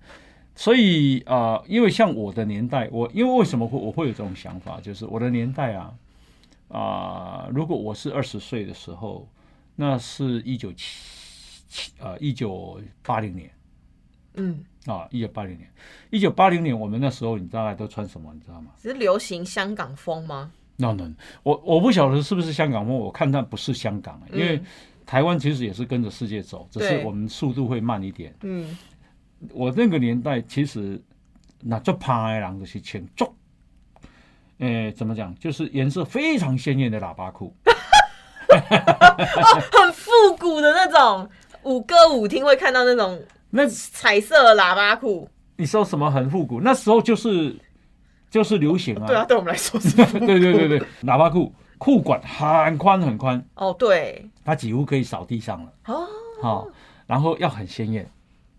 [0.55, 5.95] 所以啊、因为像我的年代，我因为为什么会我会有这种想法，就是我的年代啊
[6.69, 9.29] 啊、如果我是二十岁的时候，
[9.75, 13.51] 那是一九七七啊一九八零年。
[14.39, 15.67] 嗯，啊一九八零年，
[16.11, 18.71] 一九八零年我们那时候你大概都穿什么，你知道吗？
[18.81, 21.11] 只是流行香港风吗？？No No，
[21.43, 24.67] 我我不晓得是不是香港风，我看它不是香港，因为嗯
[25.07, 28.35] 台湾其实也是跟着世界走，只是我们速度会慢一点。
[28.43, 28.77] 嗯，
[29.53, 31.01] 我那个年代其实
[31.61, 33.33] 那做趴的人就是穿足，
[34.59, 35.35] 诶、怎么讲？
[35.37, 37.55] 就是颜色非常鲜艳的喇叭裤。
[38.49, 41.29] 很复古的那种，
[41.63, 45.29] 舞歌舞厅会看到那种那彩色喇叭裤。
[45.57, 46.61] 你说什么很复古？
[46.61, 47.57] 那时候就是
[48.31, 49.07] 就是流行啊。
[49.07, 49.97] 对啊，对我们来说是。
[50.19, 55.73] 对对对对喇叭裤裤管很宽很宽，哦，对，它几乎可以扫地上了。
[55.87, 56.07] 哦，
[56.41, 56.69] 好、
[57.07, 58.09] 然后要很鲜艳，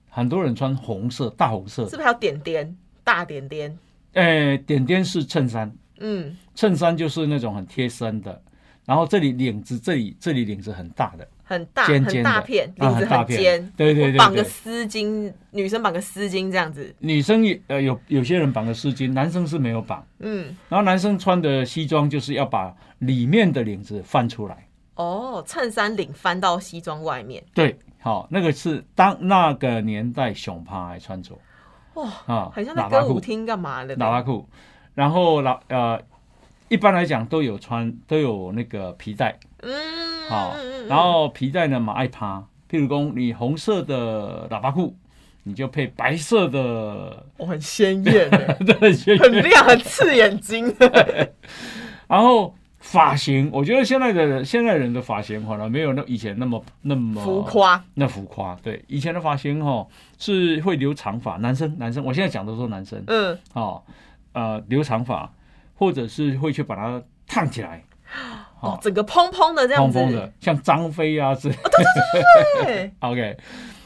[0.09, 1.85] 很多人穿红色大红色。
[1.85, 3.77] 是，不是还有点点大点点？
[4.13, 8.41] 诶、点点是衬衫，嗯，衬衫就是那种很贴身的，
[8.85, 11.27] 然后这里领子这里这里领子很大的。
[11.47, 16.93] 很大很大片，啊领子很尖，对对对绑个丝巾，女生绑个丝巾这样子。
[16.99, 20.05] 女生也呃有有些人绑个丝巾，男生是没有绑。
[20.19, 24.67] 嗯，然后男生穿的西装就是要把里面的领子翻出来。
[24.95, 27.41] 哦，衬衫领翻到西装外面。
[27.53, 31.33] 对，好、那个是当那个年代熊趴还穿着
[31.93, 33.95] 哇，啊，很像在歌舞厅干嘛的？
[33.95, 34.45] 喇叭裤，
[34.93, 36.01] 然后喇呃，
[36.69, 40.55] 一般来讲都有穿都有那个皮带，嗯，好、
[40.87, 44.95] 然后皮带呢嘛爱趴，譬如说你红色的喇叭裤，
[45.43, 50.73] 你就配白色的，我，很鲜艳 很亮，很刺眼睛。
[52.07, 58.55] 然后发型，我觉得现在的人现在人的发型可能没有那以前那么那么浮夸，那浮夸。
[58.61, 63.81] 对，以前的发型哈是会留长发，男生男生，我现在讲的都是男生，嗯，哦，
[64.33, 65.29] 呃，留长发，
[65.77, 67.83] 或者是会去把它烫起来，
[68.59, 71.55] 哦，整个蓬蓬的这样子，蓬蓬的，像张飞啊之类。
[72.63, 73.37] 对， OK，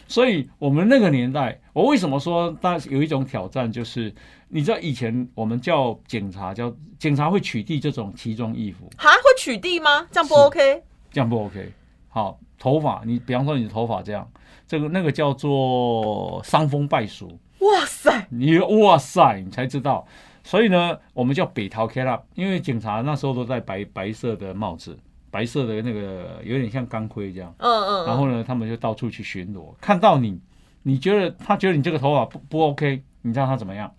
[0.08, 4.14] 所以我们那个年代，我为什么说当有一种挑战，就是
[4.48, 10.08] 你知道以前我们叫警察，叫警察会取缔这种奇装异服，哈，会取缔吗？
[10.12, 10.84] 这样不 OK？
[11.12, 11.72] 这样不 OK。
[12.08, 14.30] 好，头发，你比方说你的头发这样，
[14.68, 20.06] 这个那个叫做伤风败俗，哇塞，你哇塞，你才知道。
[20.44, 24.98] 所以呢，我们叫北逃 K 啦，因为警察那时候都戴白白色的帽子，
[25.30, 27.54] 白色的那个有点像钢盔这样。
[27.58, 30.40] 嗯嗯，然后呢，他们就到处去巡逻，看到你，
[30.84, 33.94] 你觉得他觉得你这个头发不不 OK，你知道他怎么样？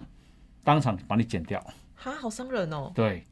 [0.65, 1.61] 当场把你剪掉。
[1.95, 3.25] 哈，好伤人哦，对，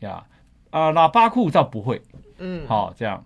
[0.00, 0.24] 呀，
[0.70, 2.02] 啊、喇叭裤倒不会，
[2.38, 3.24] 嗯，好、这样。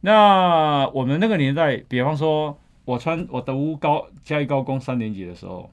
[0.00, 5.70] 那我们那个年代，比方说，我穿我读高嘉义高工三年级的时候，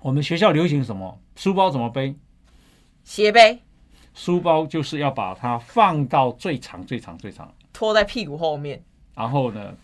[0.00, 1.18] 我们学校流行什么？
[1.36, 2.14] 书包怎么背？
[3.04, 3.60] 斜背
[4.14, 8.82] 书包就是要把它放到最长、最长、最长，拖在屁股后面，
[9.14, 9.74] 然后呢，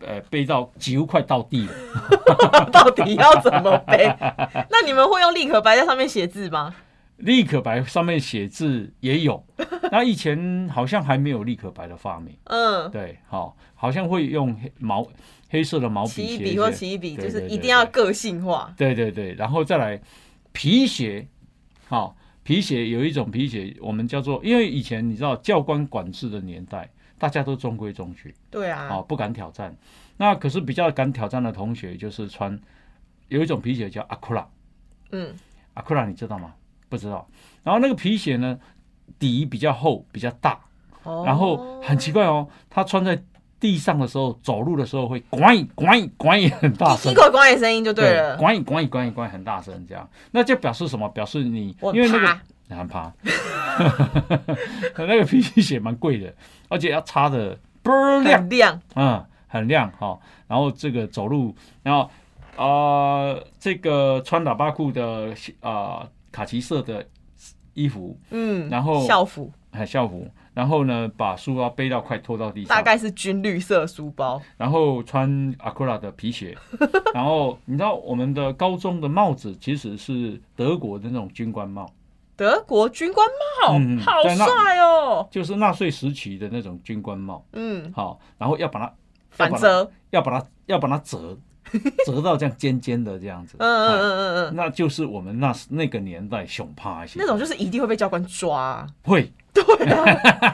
[0.00, 1.72] 呃，背到几乎快到地了。
[2.72, 4.06] 到底要怎么背？
[4.70, 6.74] 那你们会用立可白在上面写字吗？
[7.16, 9.44] 立可白上面写字也有，
[9.92, 15.06] 那以前好像还没有立可白的发明，嗯，对，好，好像会用毛
[15.50, 18.72] 黑色的毛笔奇异笔或写一些，奇异笔，就是一定要个性化。
[18.76, 20.00] 对对对，然后再来
[20.52, 21.26] 皮鞋，
[21.88, 29.76] 好，皮鞋有一种皮鞋，我们叫做，因为以前你知道教官管制的年代，大家都中规中矩，对啊，啊，不敢挑战。
[30.16, 32.58] 那可是比较敢挑战的同学，就是穿
[33.28, 34.48] 有一种皮鞋叫阿库拉，
[35.10, 35.34] 嗯，
[35.74, 36.54] 阿库拉你知道吗？
[36.88, 37.28] 不知道。
[37.62, 38.58] 然后那个皮鞋呢，
[39.18, 40.60] 底比较厚，比较大，
[41.02, 43.22] 哦然后很奇怪哦，他穿在
[43.60, 47.12] 地上的时候，走路的时候会“咣咣咣”很大声。
[47.12, 48.38] 一，口光的声音就对了。
[48.38, 51.06] 咣咣咣咣很大声，这样，那就表示什么？
[51.10, 52.40] 表示你因为那个
[52.76, 53.12] 很怕，
[54.96, 56.32] 那个皮鞋蛮贵的，
[56.68, 60.18] 而且要擦的倍儿亮，很亮，嗯，很亮哈、
[60.48, 62.10] 然后这个走路，然后
[62.56, 67.06] 呃，这个穿喇叭裤的啊、卡其色的
[67.74, 69.52] 衣服，嗯，然后校服。
[69.72, 76.56] 还校服，然后呢把书包背到快拖到地上，大概是军绿色书包，然后穿阿库拉的皮鞋，
[77.14, 81.90] 然后你知道我们的高中的帽子其实是德国的那种军官帽，
[82.36, 83.26] 德国军官
[83.62, 85.28] 帽，嗯好帅哦。
[85.30, 88.92] 就是纳粹时期的那种军官帽，嗯，好，然后要把它
[89.30, 91.38] 反折，要把它要把它折
[92.04, 97.18] 折到这样尖尖的这样子，嗯嗯哎嗯嗯嗯，那就是我们那那个年代熊趴一些。
[97.20, 99.30] 那种就是一定会被教官抓，会，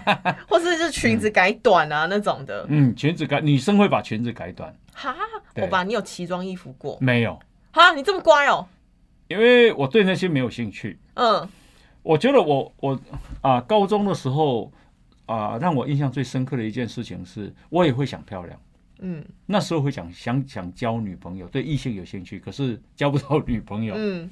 [0.48, 2.64] 或是就是裙子改短啊那种的。
[2.68, 5.14] 嗯，裙子改女生会把裙子改短，哈，
[5.54, 6.96] 对我把你有奇装异服过？
[7.00, 7.38] 没有，
[7.72, 8.66] 哈，你这么乖哦。
[9.28, 10.98] 因为我对那些没有兴趣。
[11.14, 11.48] 嗯，
[12.02, 12.98] 我觉得我我
[13.42, 14.70] 啊、高中的时候
[15.26, 18.58] 啊、让我印象最深刻的一件事情是，我也会想漂亮。
[19.00, 23.94] 嗯那时候会想想想交女朋友，对异性有兴趣，可是交不到女朋友。
[23.96, 24.30] 嗯，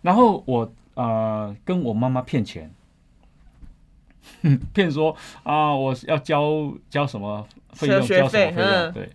[0.00, 2.72] 然后我呃跟我妈妈骗钱，
[4.72, 8.70] 骗说啊我要交交什么费用，交什么费费用？
[8.70, 8.92] 嗯。
[8.92, 9.10] 对，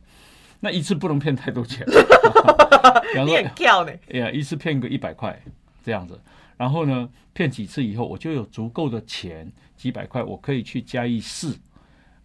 [0.60, 1.86] 那一次不能骗太多钱，
[3.12, 3.92] 比方说很跳呢。
[4.12, 5.40] 哎呀，一次骗个一百块
[5.84, 6.20] 这样子，
[6.58, 11.56] 然后呢，骗几次以后，我就有足够的钱，几百块，我可以去嘉义市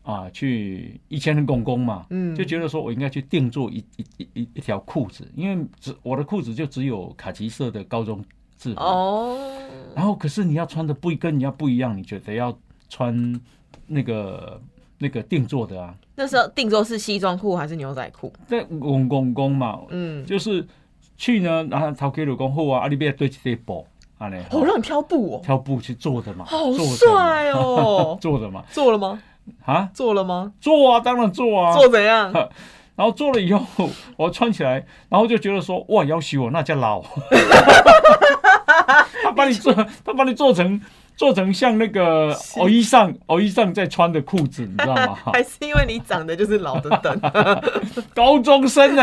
[0.03, 2.35] 啊，去一千的公公嘛，嗯。
[2.35, 8.23] 就觉得说我应该去定做一一一一一条裤子，因为只我的裤子就只有卡其色的高中
[8.59, 9.39] 制服，哦，
[9.95, 12.57] 然后可是你要穿的不跟人家不一样，你觉得要
[12.89, 13.41] 穿
[13.87, 14.61] 那个
[14.99, 18.33] 那个定做的啊，那时候定做是西装裤还是牛仔裤？
[18.47, 20.67] 在公公公嘛，嗯，就是
[21.17, 23.87] 去呢，然后头家就讲好啊，啊你要对这个布，
[24.19, 29.21] 安尼，哦，让你挑布哦，挑布去做的嘛，好帅哦 做的嘛，做了吗？
[29.65, 30.53] 啊，做了吗？
[30.61, 32.33] 做啊，当然做啊，做怎样？
[32.97, 37.03] 然后做了以后，我穿起来，然后就觉得说，哇，要许我那叫老，
[39.23, 39.73] 他把你做，
[40.05, 40.81] 他把你做成
[41.17, 45.15] 做成像那个偶衣上偶衣上在穿的裤子，你知道吗？
[45.33, 47.21] 还是因为你长得就是老的等？
[48.15, 49.03] 高中生呢、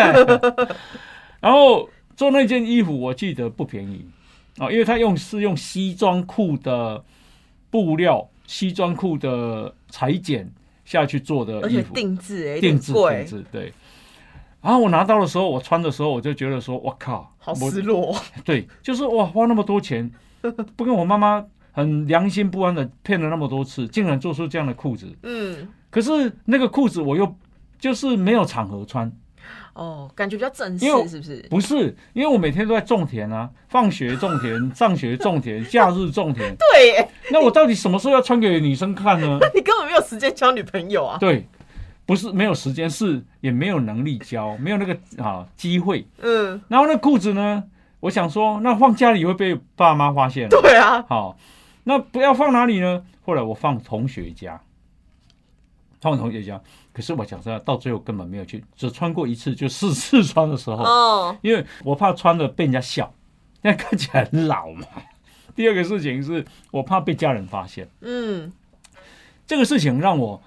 [1.41, 4.05] 然后做那件衣服，我记得不便宜
[4.59, 7.03] 啊、因为他用是用西装裤的
[7.71, 10.47] 布料、西装裤的裁剪
[10.85, 13.73] 下去做的而且衣服，定制哎，有定制定，制对。
[14.61, 18.15] 然后我拿到的时候，我穿的时候，我就觉得说，我靠，好失落。
[18.45, 20.09] 对，就是哇，花那么多钱，
[20.75, 21.43] 不跟我妈妈
[21.73, 25.13] 很良心不安的骗了那么多次，竟然做出这样的裤子。
[25.23, 27.35] 嗯，可是那个裤子我又
[27.77, 29.11] 就是没有场合穿，
[29.73, 31.45] 哦，感觉比较正式是不是？
[31.49, 36.55] 不是因为我每天都在种田啊，放学种田，上学种田， 假日种田。
[36.55, 39.37] 对耶，那我到底什么时候要穿给女生看呢？
[39.53, 41.17] 你根本没有时间交女朋友啊。
[41.19, 41.45] 对，
[42.05, 46.05] 不是没有时间，是也没有能力交，没有那个啊机会。
[46.21, 47.63] 嗯，然后那裤子呢，
[47.99, 50.47] 我想说，那放家里会被爸妈发现。
[50.49, 51.37] 对啊，好，
[51.83, 53.05] 那不要放哪里呢？
[53.25, 54.61] 后来我放同学家，
[56.01, 56.61] 放同学家。
[56.91, 63.13] 可是我讲真的，到最后根本没有去，只穿过一次，就试试穿的时候，哦，因为我怕穿了被人家笑，
[63.63, 64.85] 那看起来很老嘛。
[65.55, 68.51] 第二个事情是我怕被家人发现，嗯，
[69.47, 70.41] 这个事情让我，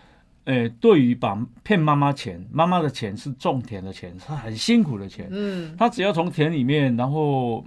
[0.44, 7.64] 呃，对于把骗妈妈钱，妈妈的钱是种田的钱，是很辛苦的钱，嗯，他只要从田里面，然后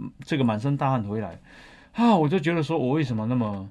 [0.00, 1.38] 嗯这个满身大汗回来，
[1.92, 3.68] 啊，我就觉得说我为什么那么，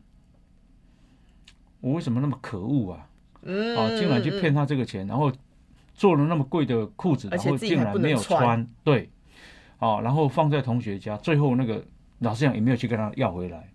[1.80, 3.08] 我为什么那么可恶啊？
[3.44, 5.32] 嗯，啊，竟然去骗他这个钱，然后
[5.96, 9.10] 做了那么贵的裤子，然后竟然没有穿穿，对，
[9.80, 11.84] 啊，然后放在同学家，最后那个
[12.20, 13.68] 老师讲也没有去跟他要回来。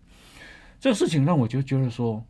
[0.79, 2.23] 这个事情让我就觉得说，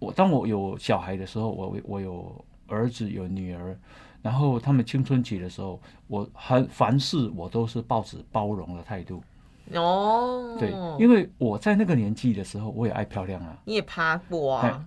[0.00, 3.78] 我当我有小孩的时候，我我有儿子有女儿，
[4.22, 9.22] 然后他们青春期的时候，我很凡事我都是抱持包容的态度，
[9.74, 14.84] 哦，对，因为我在那个年纪的时候，我也爱漂亮啊，你也趴过哎啊，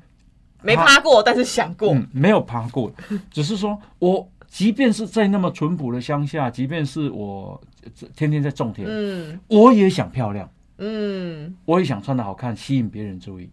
[0.61, 2.91] 没趴过，但是想过，嗯，没有趴过，
[3.31, 9.39] 只是说我即便是在那么淳朴的乡下，即便是我呃天天在种田，嗯。
[9.47, 13.49] 我也想漂亮，嗯，我也想穿的好看，吸引别人注意。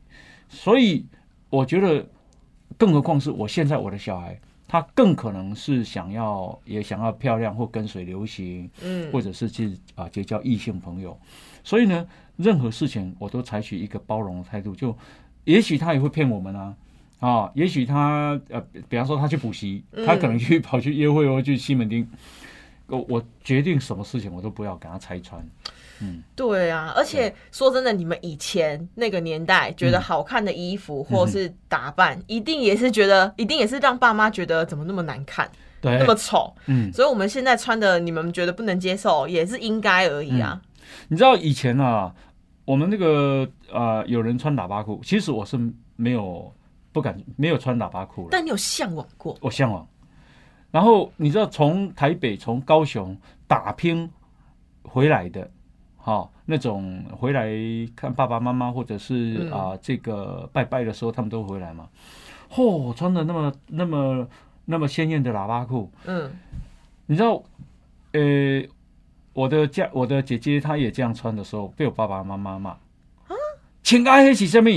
[0.48, 1.06] 所以
[1.48, 2.06] 我觉得，
[2.76, 4.38] 更何况是我现在我的小孩，
[4.72, 11.14] 他更可能是想要也想要漂亮或跟随流行，嗯，或者是去啊结交异性朋友。
[11.62, 12.06] 所以呢，
[12.38, 14.74] 任何事情我都采取一个包容的态度。
[14.74, 14.96] 就
[15.44, 16.74] 也许他也会骗我们啊。
[17.20, 18.58] 啊，也许他呃，
[18.88, 22.06] 比方说他去补习，他可能去跑去约会或去西门町，
[22.86, 25.46] 我我决定什么事情我都不要给他拆穿。
[26.34, 30.02] 对啊，而且说真的，你们以前那个年代觉得嗯。
[30.02, 35.50] 好看的衣服或是打扮，一定也是觉得，一定也是让爸妈觉得怎么那么难看，
[35.80, 35.96] 对。
[35.96, 36.52] 那，么丑。
[36.66, 40.60] 嗯，所以我们现在穿的，你们觉得不能接受，也是应该而已啊。
[41.08, 42.12] 你知道以前啊，
[42.64, 45.56] 我们那个呃，有人穿喇叭裤，其实我是
[45.96, 46.52] 没有
[46.90, 49.86] 不敢没有穿喇叭裤，但你有向往过，我向往。
[50.72, 54.10] 然后你知道，从台北、从高雄打拼
[54.82, 55.48] 回来的，
[56.04, 57.48] 好、那种回来
[57.94, 61.88] 看爸爸妈妈，或者是嗯啊、这个拜拜的时候，他们都回来嘛。
[62.50, 64.28] 嚯、穿的那么那么
[64.64, 66.30] 那么鲜艳的喇叭裤，嗯，
[67.06, 67.40] 你知道，
[68.12, 68.20] 呃，
[69.32, 72.70] 我的家我的姐姐她也这样穿的时候，被我爸爸妈妈骂。
[72.70, 72.78] 啊
[73.82, 74.70] 请爱黑是什么？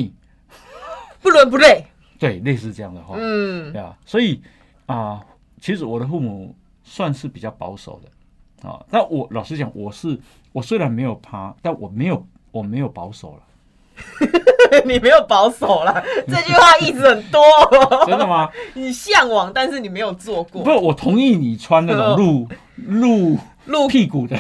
[1.21, 1.85] 不伦不类。
[2.19, 4.41] 对，类似这样的话，嗯对啊，所以
[4.85, 5.25] 啊、
[5.59, 8.85] 其实我的父母算是比较保守的啊。
[8.91, 10.17] 那我老实讲，我是
[10.55, 18.05] 我虽然没有趴，但我没有我没有保守了， 你没有保守了，这句话意思很多、哦。
[18.07, 18.49] 真的吗？
[18.73, 20.63] 你向往，但是你没有做过。
[20.63, 24.37] 不，我同意你穿那种露露露屁股的，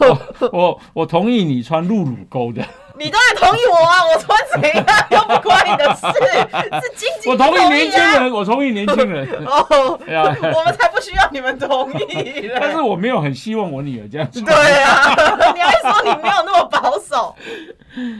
[0.00, 0.18] 我
[0.52, 2.62] 我我同意你穿露乳沟的。
[2.98, 6.06] 你当然同意我啊，我穿怎样又不关你的事，
[6.80, 8.00] 是经济、我同意年轻。
[8.00, 9.28] 人，我同意年轻人。
[9.44, 9.98] 哦，
[10.54, 12.50] 我们才不需要你们同意。
[12.58, 14.44] 但是我没有很希望我女儿这样穿。
[14.44, 17.34] 对啊，你还说你没有那么保守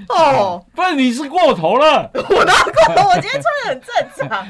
[0.08, 0.62] 哦？
[0.74, 2.10] 不是你是过头了。
[2.12, 2.52] 我哪
[2.94, 3.08] 够？
[3.08, 4.46] 我今天穿的很正常。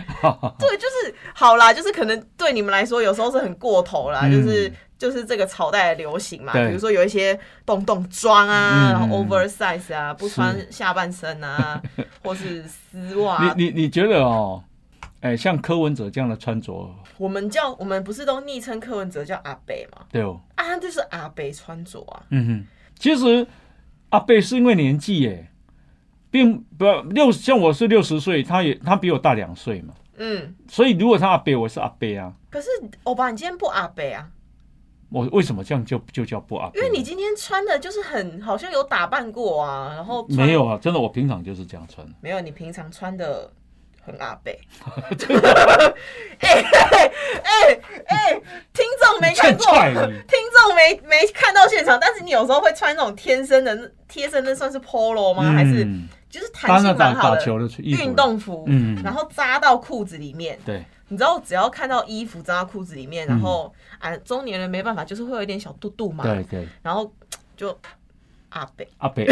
[0.58, 11.80] 对，就是好啦，就是可能对你们来说有时候是很过头啦，就是就是这个朝代的流行嘛，比如说有一些洞洞装啊，嗯然后 oversize 啊，不穿下半身啊，
[12.24, 13.54] 或是丝袜啊。
[13.56, 14.62] 你你你觉得哦，
[15.20, 20.04] 哎，像柯文哲这样的穿着，我们叫我们不是都昵称柯文哲叫阿北嘛？
[20.10, 22.22] 对哦，啊，他就是阿北穿着啊。
[22.30, 22.66] 嗯哼，
[22.98, 23.46] 其实
[24.10, 25.50] 阿贝是因为年纪耶，
[26.30, 32.68] 并不六像我是六十岁，他也他比我大两岁嘛，嗯，所以如果他阿贝，我是阿贝啊，可是
[33.02, 34.26] 欧巴，你今天不阿北啊？
[35.10, 36.70] 我为什么这样就就叫不阿？
[36.74, 42.06] 因为你今天穿的就是很好像有打扮过啊，然后穿没有啊，真的我平常就是这样穿。
[42.20, 43.50] 没有，你平常穿的
[44.02, 44.58] 很阿 贝。
[46.40, 47.12] 哎哎
[47.44, 48.40] 哎哎，
[48.72, 49.66] 听众没看过，
[50.26, 55.52] 听众没没看到现场，但是你有时候会穿那种天生的贴身的，算是 polo 吗？
[55.52, 57.40] 还是嗯就是弹性蛮好的
[57.78, 58.64] 运动服？
[58.66, 60.58] 嗯然后扎到裤子里面。
[60.66, 66.24] 对，你知道，只要看到衣服扎到裤子里面，然后、嗯啊，中年人没办法，就是会有一点小肚肚嘛。
[66.24, 67.10] 对对，然后
[67.56, 67.68] 就
[68.48, 68.88] 阿北。
[68.98, 69.26] 阿北，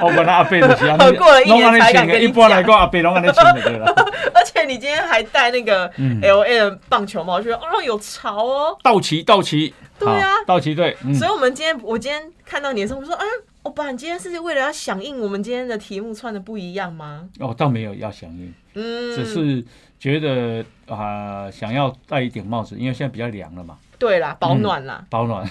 [0.00, 3.94] 我本管他阿伯就是安尼，过了一年才敢跟你一般来讲阿伯拢安尼穿的。
[4.34, 8.76] 而且你今天还戴那个嗯 L A 的棒球帽，我觉得哦有潮哦。
[8.82, 13.24] 道奇，道奇，对啊好道奇队，嗯所以，我们今天我今天看到你的时候，我说，哎，
[13.62, 17.28] 欧巴，你今天是为了要响应我们今天的题目穿的不一样吗？
[17.38, 19.64] 哦，倒没有要响应，嗯，只是
[20.02, 25.04] 觉得啊、想要戴一顶帽子，因为现在比较凉了嘛，对啦，保暖啦。
[25.08, 25.48] 保暖。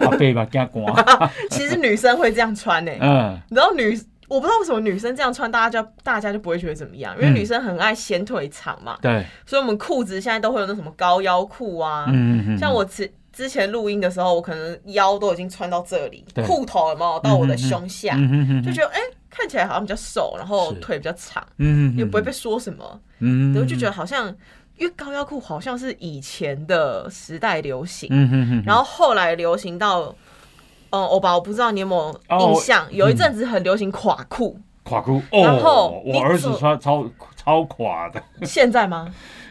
[0.00, 1.30] 阿伯嘛，惊寒。
[1.50, 7.34] 其实女生会这样穿呢、嗯，然后女，我不知道为什么女生这样穿，大家就大家就不会觉得怎么样，因为嗯。
[7.36, 19.00] 女生很爱显腿长嘛，对，所以我们裤子现在都会有那什么高腰裤啊，嗯嗯嗯，像我之之前录音的时候，我可能腰都已经穿到这里对，裤头有没有到我的胸下，嗯嗯嗯就觉得哎、
[19.38, 24.26] 看起来好像比较瘦，然后腿比较长，嗯也不会被说什么，嗯我就觉得好像
[24.76, 28.08] 因为高腰裤好像是以前的时代流行，
[28.66, 30.14] 然后后来流行到。
[30.90, 38.22] 嗯，欧巴，我不知道你有没有哦印象，有一阵子很流行垮裤，垮裤然后哦，我儿子穿超超垮的。
[38.46, 39.06] 现在吗？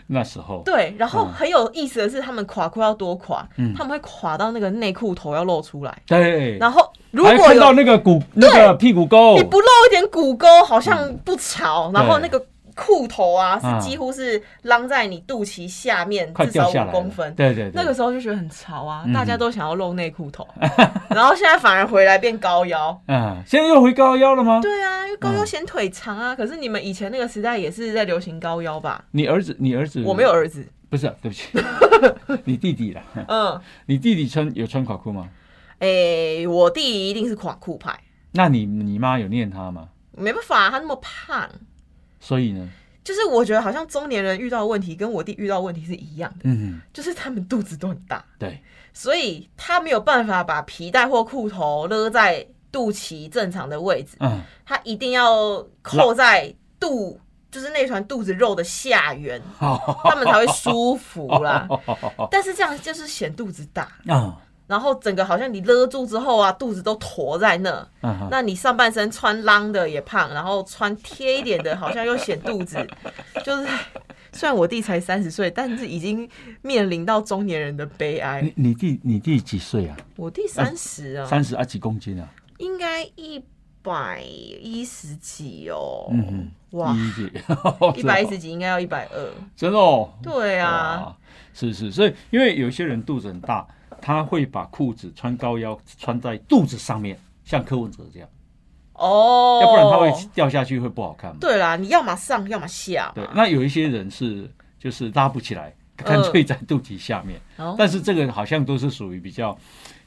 [0.07, 1.33] 那时候，对，然后嗯。
[1.33, 3.73] 很有意思的是，他们垮裤要多垮，嗯。
[3.75, 9.35] 他们会垮到那个内裤头要露出来，对，然后如果看到那个骨那个屁股沟。
[9.35, 12.41] 你，不露一点骨沟，好像不潮，然后那个
[12.77, 17.33] 裤头啊嗯是几乎是啷在你肚脐下面至少五公分。
[17.33, 20.47] 对对对，那个时候就觉得很潮啊，嗯大家都想要露内裤头，
[21.09, 22.97] 然后现在反而回来变高腰。
[23.07, 24.59] 嗯，现在又回高腰了吗？
[24.61, 26.35] 对啊，因为高腰嗯显腿长啊。
[26.35, 29.03] 可是你们以前那个时代也是在流行高腰吧？
[29.11, 31.49] 你儿子，你儿子，我没有，儿子，不是，对不起，
[32.45, 35.27] 你弟弟啦，嗯，你弟弟穿有穿垮裤吗？
[35.79, 37.99] 诶、我弟一定是垮裤派，
[38.31, 39.89] 那你你妈有念他吗？
[40.11, 41.47] 没办法，他那么胖。
[42.19, 42.69] 所以呢，
[43.03, 48.61] 就是我觉得好像中年人遇到的问题跟我弟遇到的问题是一样的，嗯，就是他们肚子都很大，对，
[48.93, 61.67] 所以他没有办法把皮带或裤头勒在肚脐正常的位置，嗯，他一定要扣在肚，就是那团肚子肉的下缘， 他们才会舒服啦。
[62.29, 64.37] 但是这样就是显肚子大， 啊，
[64.67, 67.87] 然后整个好像你勒住之后啊，肚子都驼在那。
[68.03, 72.85] 嗯那你上半身穿浪的也胖，然后穿贴一点的，好像又显肚子，
[73.43, 73.67] 就是
[74.33, 76.29] 虽然我弟才三十岁，但是已经
[76.61, 78.53] 面临到中年人的悲哀你。
[78.55, 79.95] 你弟你弟几岁啊？
[80.15, 82.27] 我弟三十啊，三十啊，几公斤啊？
[82.57, 83.43] 应该一
[83.81, 86.07] 百一十几哦。
[86.11, 86.95] 嗯嗯，哇，
[87.95, 89.33] 一百一十几应该要一百二。
[89.55, 90.11] 真的哦。
[90.21, 91.15] 对啊，
[91.53, 93.65] 是是，所以因为有些人肚子很大，
[94.01, 98.29] 他会把裤子穿高腰穿在肚子上面，像柯文哲这样，
[98.93, 101.37] 哦，要不然他会掉下去，会不好看嘛。
[101.39, 107.75] 对啦，你要么上，要么下。，对那有一些人是就是拉不起来，干脆在肚脐下面，哦。
[107.77, 109.57] 但是这个好像都是属于比较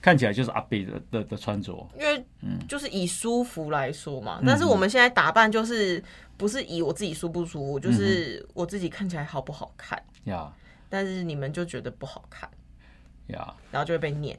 [0.01, 2.25] 看起来就是阿贝的的的穿着，因为
[2.69, 4.45] 就是以舒服来说嘛，嗯。
[4.47, 6.03] 但是我们现在打扮就是
[6.37, 10.51] 不是以我自己舒不舒服，就是我自己看起来好不好看，呀。
[10.89, 12.51] 但是你们就觉得不好看，
[13.31, 13.55] 呀。
[13.71, 14.37] 然后就会被念。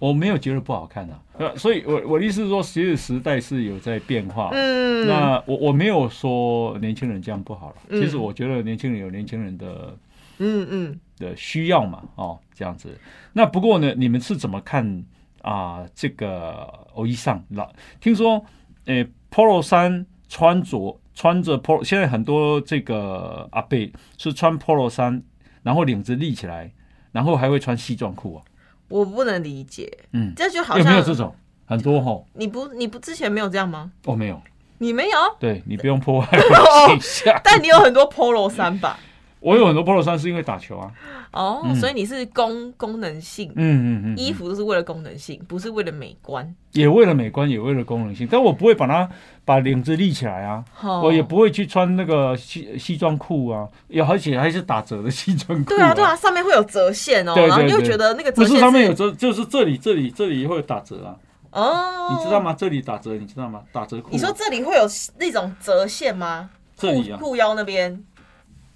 [0.00, 4.50] 我没有觉得不好看啊，呃，所以我我的意思是说，其实时代是有在变化。
[4.52, 9.96] 嗯，那我我没有说年轻人这样不好了，嗯其实我觉得年轻人有年轻人的
[10.38, 12.98] 嗯嗯，的需要嘛，哦，这样子。
[13.32, 15.04] 那不过呢，你们是怎么看
[15.42, 17.70] 啊、这个偶衣上老
[18.00, 18.44] 听说，
[18.86, 25.22] 诶、polo 衫穿着穿着 polo，现在很多这个阿贝是穿 polo 衫，
[25.62, 26.72] 然后领子立起来，
[27.14, 28.42] 然后还会穿西装裤啊。
[28.88, 31.34] 我不能理解，嗯，这就好有没有这种？
[31.64, 33.90] 很多吼，你不你不之前没有这样吗？
[34.04, 34.38] 哦，没有。
[34.78, 36.38] 你没有，对你不用破坏
[36.88, 37.40] 形象。
[37.44, 38.98] 但你有很多 polo 衫吧？
[39.44, 40.90] 我有很多 polo 衫是因为打球啊。
[41.32, 43.52] 哦，嗯所以你是功功能性。
[43.56, 46.54] 嗯嗯嗯，衣服都是为了功能性，不是为了美观。
[46.72, 49.08] 也为了美观，也为了功能性，但我不会把它
[49.44, 50.64] 把领子立起来啊。
[50.80, 62.40] 哦我也不会去穿那个西西装裤啊，也而且还是打折的西装裤、对啊，对啊，，上面会有折线哦，对对然后你就觉得那个折不线是上面有折，就是这里这里这里会有打折啊，哦，你知道？
[62.40, 62.54] 吗？
[62.56, 63.60] 这里打折，你知道吗？
[63.72, 64.86] 打折裤啊、你说这里会有
[65.18, 66.48] 那种折线吗？
[66.76, 68.02] 这里裤腰那边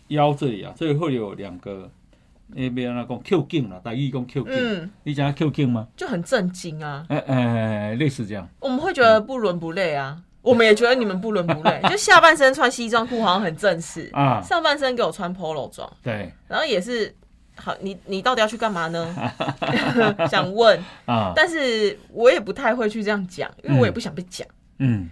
[0.09, 1.90] 腰这里啊，这里会有两个
[2.48, 5.88] 那边那讲 Q 镜啦，大意讲 Q 镜，嗯，你讲 Q 镜吗？
[5.96, 7.04] 就很震惊啊。
[7.09, 8.48] 哎哎，类似这样。
[8.61, 11.80] 我们会觉得不伦不类啊，我们也觉得你们不伦不类。
[11.90, 17.14] 就下半身穿西装裤好像很正式，啊上半身给我穿 polo 装，对然后也是。
[17.61, 19.16] 好，你你到底要去干嘛呢？
[20.30, 24.46] 想问，啊，但是我也不太会去这样讲，因为我也不想被讲。
[24.78, 25.09] 嗯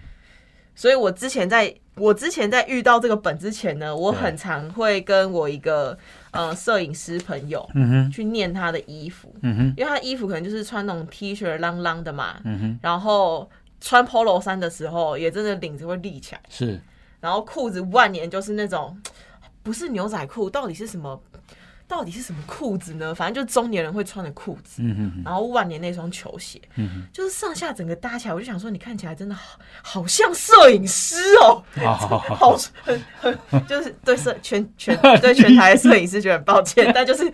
[0.76, 5.96] 所以我之前在我之前在遇到这个本之前呢，我很常会跟我一个
[6.30, 8.10] 呃摄影师朋友嗯哼。
[8.10, 9.74] 去念他的衣服，嗯哼。
[9.76, 12.78] 因为他的衣服可能就是穿那种 T 恤啷啷的嘛，嗯哼。
[12.82, 13.48] 然后
[13.80, 16.80] 穿 polo 衫的时候，也真的领子会立起来，是。
[17.20, 18.96] 然后裤子万年就是那种
[19.62, 21.20] 不是牛仔裤，到底是什么？
[21.88, 23.14] 到底是什么裤子呢？
[23.14, 24.82] 反正就是中年人会穿的裤子。
[25.24, 33.02] 然后万年那双球鞋，嗯就是上下整个搭起来，我就想说，你看起来真的好，好像摄影师哦，嗯，好好好，好很
[33.50, 37.32] 很就是对摄全全对全台的摄影师觉得很抱歉， 但就是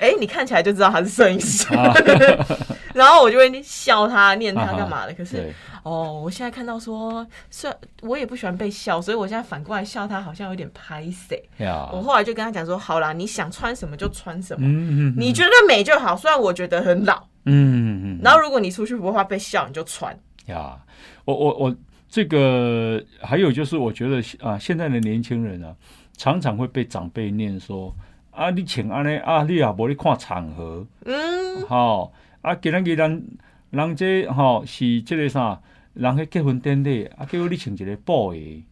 [0.00, 1.94] 哎、你看起来就知道他是摄影师，啊。
[2.92, 5.14] 然后我就会笑他、念他干嘛的。
[5.14, 11.42] 可是对，哦，我现在看到说，虽然我也不喜欢被笑，所以我现在反过来笑他，好像有点拍谁。
[11.58, 16.16] 呀，我后来就跟他讲说，好啦，你想穿什么就穿什么，嗯嗯你觉得美就好。
[16.16, 20.16] 虽然我觉得很老，嗯嗯然后如果你出去不怕被笑，你就穿。
[20.46, 20.78] 呀，
[21.24, 21.76] 我我我
[22.08, 25.74] 这个还有就是，我觉得啊，现在的年轻人啊，
[26.16, 27.94] 常常会被长辈念说
[28.30, 33.22] 啊，你请安尼啊，你也无你看场合，嗯，吼啊，今仔日咱
[33.70, 35.60] 人这吼是这个啥，
[35.94, 38.62] 人去结婚典礼啊，叫你穿一个布鞋，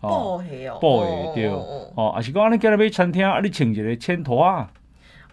[0.00, 4.70] 布鞋哦，布鞋对，哦哦，啊是讲安尼今日要餐厅啊，你穿一个衬托啊，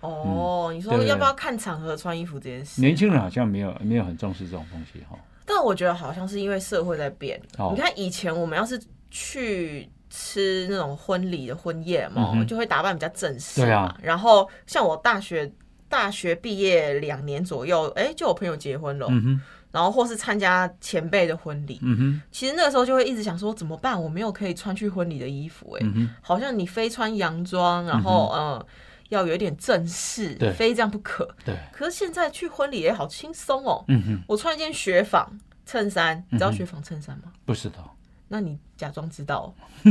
[0.01, 2.81] 哦，你说要不要看场合穿衣服这件事？
[2.81, 7.39] 年轻人好像没有没有很重视这种东西哈，但我觉得好像是因为社会在变。
[7.57, 8.81] 哦你看以前我们要是
[9.11, 13.65] 去吃那种婚礼的婚宴嘛，就会打扮比较正式嘛。
[13.65, 13.97] 对啊。
[14.01, 15.51] 然后像我大学
[15.89, 19.41] 大学毕业两年左右，哎、就我朋友结婚了，嗯哼
[19.75, 21.77] 然后或是参加前辈的婚礼。
[21.81, 24.01] 嗯哼其实那个时候就会一直想说怎么办？
[24.01, 28.65] 我没有可以穿去婚礼的衣服、哎、嗯，好像你非穿洋装，然后嗯、
[29.09, 31.27] 要有一点正式，非这样不可。
[31.43, 35.29] 对，可是现在去婚礼也好轻松哦，嗯哼，我穿一件雪纺
[35.65, 37.33] 衬衫，你知道雪纺衬衫吗？
[37.43, 37.93] 不知道，
[38.29, 39.53] 那你假装知道，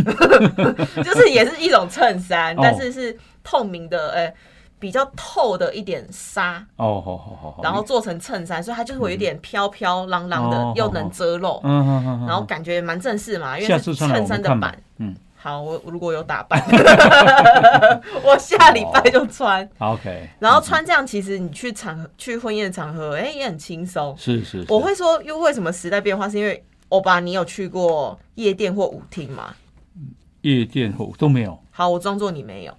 [1.05, 4.35] 就是也是一种衬衫，哦但是是透明的，呃、
[4.79, 15.15] 比较透的一点纱，哦，好好好好，然后做成衬衫，所以它就是会有一点飘飘朗朗的，哦又能遮露，嗯嗯嗯，然后感觉蛮正式嘛，因为衬衫的版。，嗯。
[15.37, 16.59] 好，我如果有打扮，
[18.25, 19.69] 我下礼拜就穿。
[19.77, 24.15] ，OK，然后穿这样，其实你去场合、去婚宴场合，哎、也很轻松。
[24.17, 24.67] 是是，是。
[24.71, 29.55] 我会说，又为什么时代变化，是因为欧巴，你有去过夜店或舞厅吗？
[30.41, 32.75] 夜店或都没有，好，我装作你没有。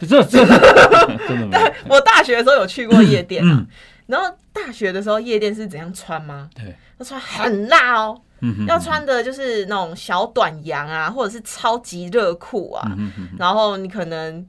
[0.08, 0.44] 这这
[1.28, 3.66] 真的没有，我大学的时候有去过夜店啊，嗯。
[4.06, 6.50] 然后大学的时候夜店是怎样穿吗？
[6.54, 8.20] 对，要穿很辣哦，
[8.66, 14.44] 要穿的就是那种小短洋啊，或者是超级热裤啊，嗯哼嗯哼然后你可能，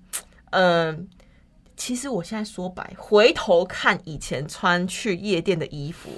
[0.49, 1.07] 嗯、
[1.77, 6.09] 其实我现在说白，回头看以前穿去夜店的衣服，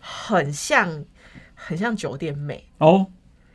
[0.00, 1.04] 很像
[1.54, 3.06] 很像酒店妹，哦，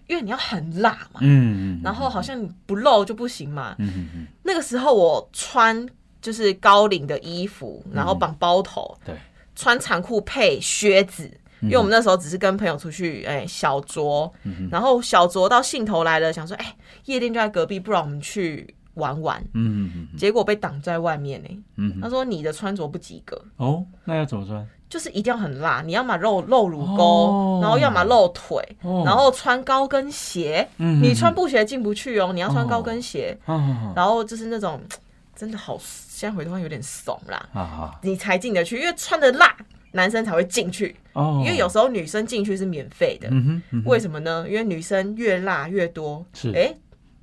[0.07, 3.75] 因为你要很辣嘛，嗯嗯，然后好像你不露就不行嘛。
[3.79, 5.87] 嗯嗯嗯，那个时候我穿
[6.21, 9.15] 就是高领的衣服，然后绑包头，对，
[9.55, 11.29] 穿长裤配靴子。
[11.61, 14.31] 因为我们那时候只是跟朋友出去，哎、小酌，
[14.69, 16.75] 然后小酌到兴头来了，想说，哎、
[17.05, 19.41] 夜店就在隔壁，不然我们去玩玩。
[19.53, 21.99] 嗯嗯嗯结果被挡在外面呢、嗯。
[22.01, 24.67] 他说你的穿着不及格，哦，那要怎么穿？
[24.89, 27.59] 就是一定要很辣，你要么露露乳沟，哦。
[27.61, 29.03] 然后要么露腿，哦。
[29.05, 30.67] 然后穿高跟鞋。
[30.77, 34.79] 嗯你穿布鞋进不去哦，你要穿高跟鞋，啊然后就是那种
[35.35, 39.55] 真的好，现在回头看有点怂啦，你才进得去，因为穿的辣，
[39.91, 43.27] 男生才会进去，哦，因为有时候女生进去是免费的。
[43.31, 44.45] 嗯哼嗯哼，为什么呢？
[44.47, 46.51] 因为女生越辣越多，是。
[46.51, 46.73] 哎、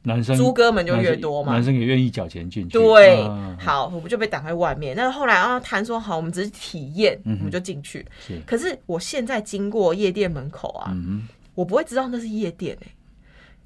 [0.02, 1.52] 男生猪哥们就越多嘛。
[1.52, 3.56] 男生也愿意缴钱进去，对，啊。
[3.58, 4.96] 好，我们就被挡在外面。
[4.96, 8.04] 那后来啊，谈说好，我们只是体验，嗯我们就进去。
[8.26, 12.86] 是，可是我现在经过夜店门口啊，嗯我不会知道那是夜店哎、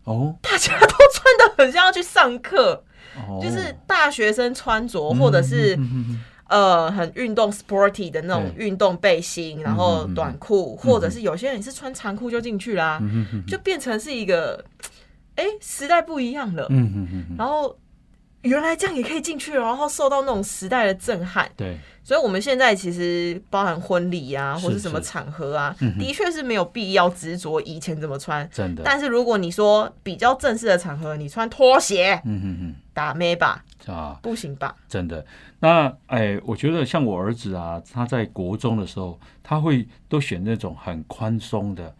[0.05, 2.83] 哼，哦，大家都穿的很像要去上课，
[3.17, 3.41] 哦。
[3.43, 8.67] 就是大学生穿着，或者是、嗯呃很运动 sporty 的那种对。
[8.67, 13.03] 运动背心，然后短裤，或者是有些人是穿长裤就进去啦，
[13.49, 14.65] 就变成是一个，
[15.37, 16.67] 哎、时代不一样了。
[16.71, 17.79] 嗯哼哼哼，然后
[18.43, 21.51] 原来这样也可以进去，然后受到那种时代的震撼。
[21.57, 28.49] 对，所以，我们现在其实包含婚礼啊，或是什么是场合啊，的确是没有必要执着以前怎么穿。
[28.53, 34.75] 真的，但是如果你说比较正式的场合，你穿拖鞋嗯哼打妹吧，啊，不行吧？
[34.89, 35.25] 真的。
[35.59, 41.93] 那哎，我觉得像我儿子啊，他在国中的时候，他会都选那种很宽松的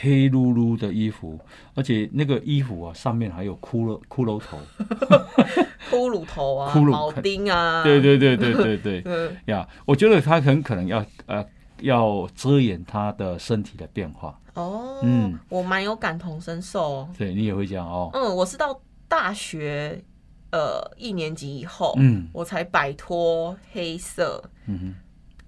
[0.00, 1.38] 黑噜噜的衣服，
[1.74, 4.58] 而且那个衣服啊上面还有骷髅骷髅头。
[5.90, 11.44] 骷髅头啊， 骷髅铆钉啊，对对对对对对嗯， 呀，我觉得他很可能要呃
[11.80, 14.38] 要遮掩他的身体的变化。
[14.54, 17.08] 哦，嗯我蛮有感同身受哦。
[17.16, 18.10] 对你也会这样哦。
[18.14, 20.02] 嗯，我是到大学
[20.50, 24.94] 呃一年级以后，嗯我才摆脱黑色嗯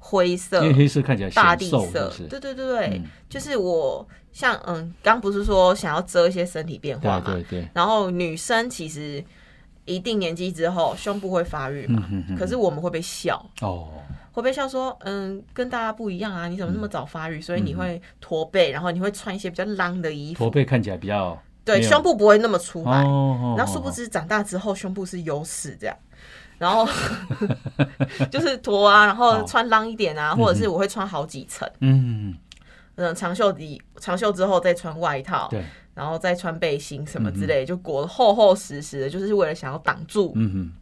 [0.07, 2.13] 灰色因、为黑色看起来大地色？
[2.29, 3.05] 对对对对，嗯。
[3.27, 7.63] 就是我像嗯，刚不是说想要遮一些身体变化嘛，对对。
[7.63, 9.25] 对，然后女生其实
[9.87, 13.89] 一定年纪之后胸部会发育嘛，嗯哼可是我们会被笑，哦，
[14.33, 17.41] 会被笑说，嗯，跟大家不一样啊，你怎么那么早发育？
[17.41, 23.03] 所以嗯你会驼背，然后你会穿一些比较浪的衣服，驼背看起来比较对，胸部不会那么出来。
[23.03, 25.97] 哦，然后殊不知长大之后胸部是优势这样，
[26.59, 26.87] 然后
[28.31, 32.35] 就是驼啊，然后穿浪一点啊，或者是我会穿好几层，嗯，
[32.97, 40.73] 嗯，长袖底长袖之后再穿外套，对，然后再穿背心什么之类，就裹得厚厚实实的，就是为了想要挡住嗯，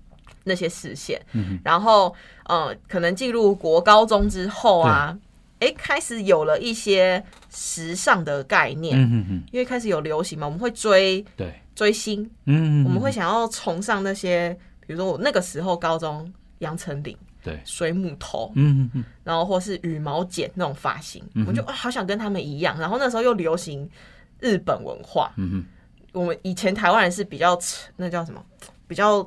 [0.44, 1.20] 那些视线。
[1.32, 2.14] 嗯，然后，
[2.46, 5.16] 呃，可能进入国高中之后啊，
[5.60, 7.22] 哎，开始有了一些
[7.54, 14.56] 时尚的概念，嗯哼哼，因为开始有流行嘛，我们会追对，追星，嗯，我们会想要崇尚那些，
[14.92, 22.78] 比如说我那个时候高中杨丞琳、对，水母头，嗯嗯嗯，然后或是羽毛剪那种发型，嗯我就、啊好想跟他们一样。
[22.78, 23.88] 然后那时候又流行
[24.38, 25.64] 日本文化，嗯哼，
[26.20, 27.58] 我们以前台湾人是比较
[27.96, 28.44] 那叫什么，
[28.86, 29.26] 比较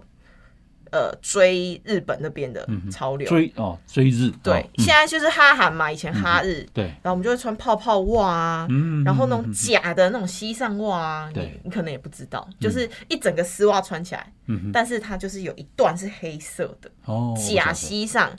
[0.95, 3.27] 呃追日本那边的潮流。
[3.27, 18.31] 追哦追日，对现在就是哈韩嘛，以前哈日，对，然后我们就会穿泡泡袜啊，嗯，然后那种假的那种西上袜啊，对你你可能也不知道，就是一整个丝袜穿起来，嗯，但是它就是有一段是黑色的哦，假西上，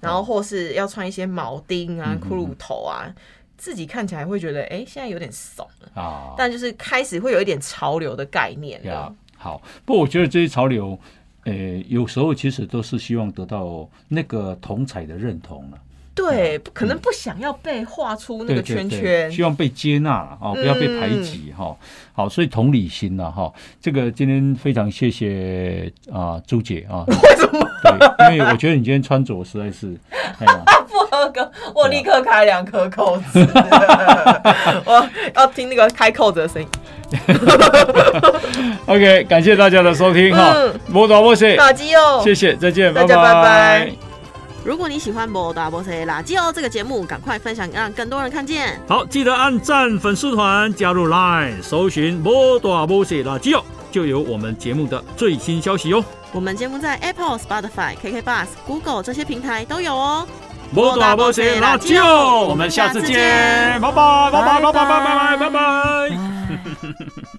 [0.00, 3.08] 然后或是要穿一些铆钉啊、嗯骷髅头啊，
[3.56, 10.98] 自己看起来会觉得哎、现在有点怂了，啊，但就是开始会有一点潮流的概念呀了。，好，不过我觉得这些潮流，
[11.44, 11.52] 呃，
[11.88, 15.78] 有时候其实都是希望得到那个同彩的认同了。
[16.14, 19.28] 对，不可能不想要被画出那个对对对圈圈。
[19.30, 21.74] 嗯希望被接纳了哦，不要被排挤哈、
[22.12, 27.02] 好，所以同理心呐哈，这个今天非常谢谢啊朱姐啊。
[27.08, 27.66] 为什么？
[27.82, 29.96] 对，因为我觉得你今天穿着实在是，
[30.38, 33.40] 哎呀， 不合格，我立刻开两颗扣子，
[34.84, 36.68] 我要听那个开扣子的声音。
[38.86, 43.92] OK，感谢大家的收听哈嗯，摩打摩西，打击哦，谢谢，再见，大家拜拜拜
[44.64, 48.80] 如果你喜欢《波大波塞垃圾哦》这个节目，赶快分享，让更多人看见。
[48.86, 56.04] 好，记得按赞粉丝团，加入 Line，搜寻“摩大摩西垃圾哦”，就有我们节目的最新消息哦。
[56.30, 60.26] 我们节目在 Apple、Spotify、KK Bus、Google 这些平台都有哦。
[60.72, 67.31] 摩大摩西垃圾哦，我们下次见，拜拜，拜拜，拜拜，拜拜，拜拜。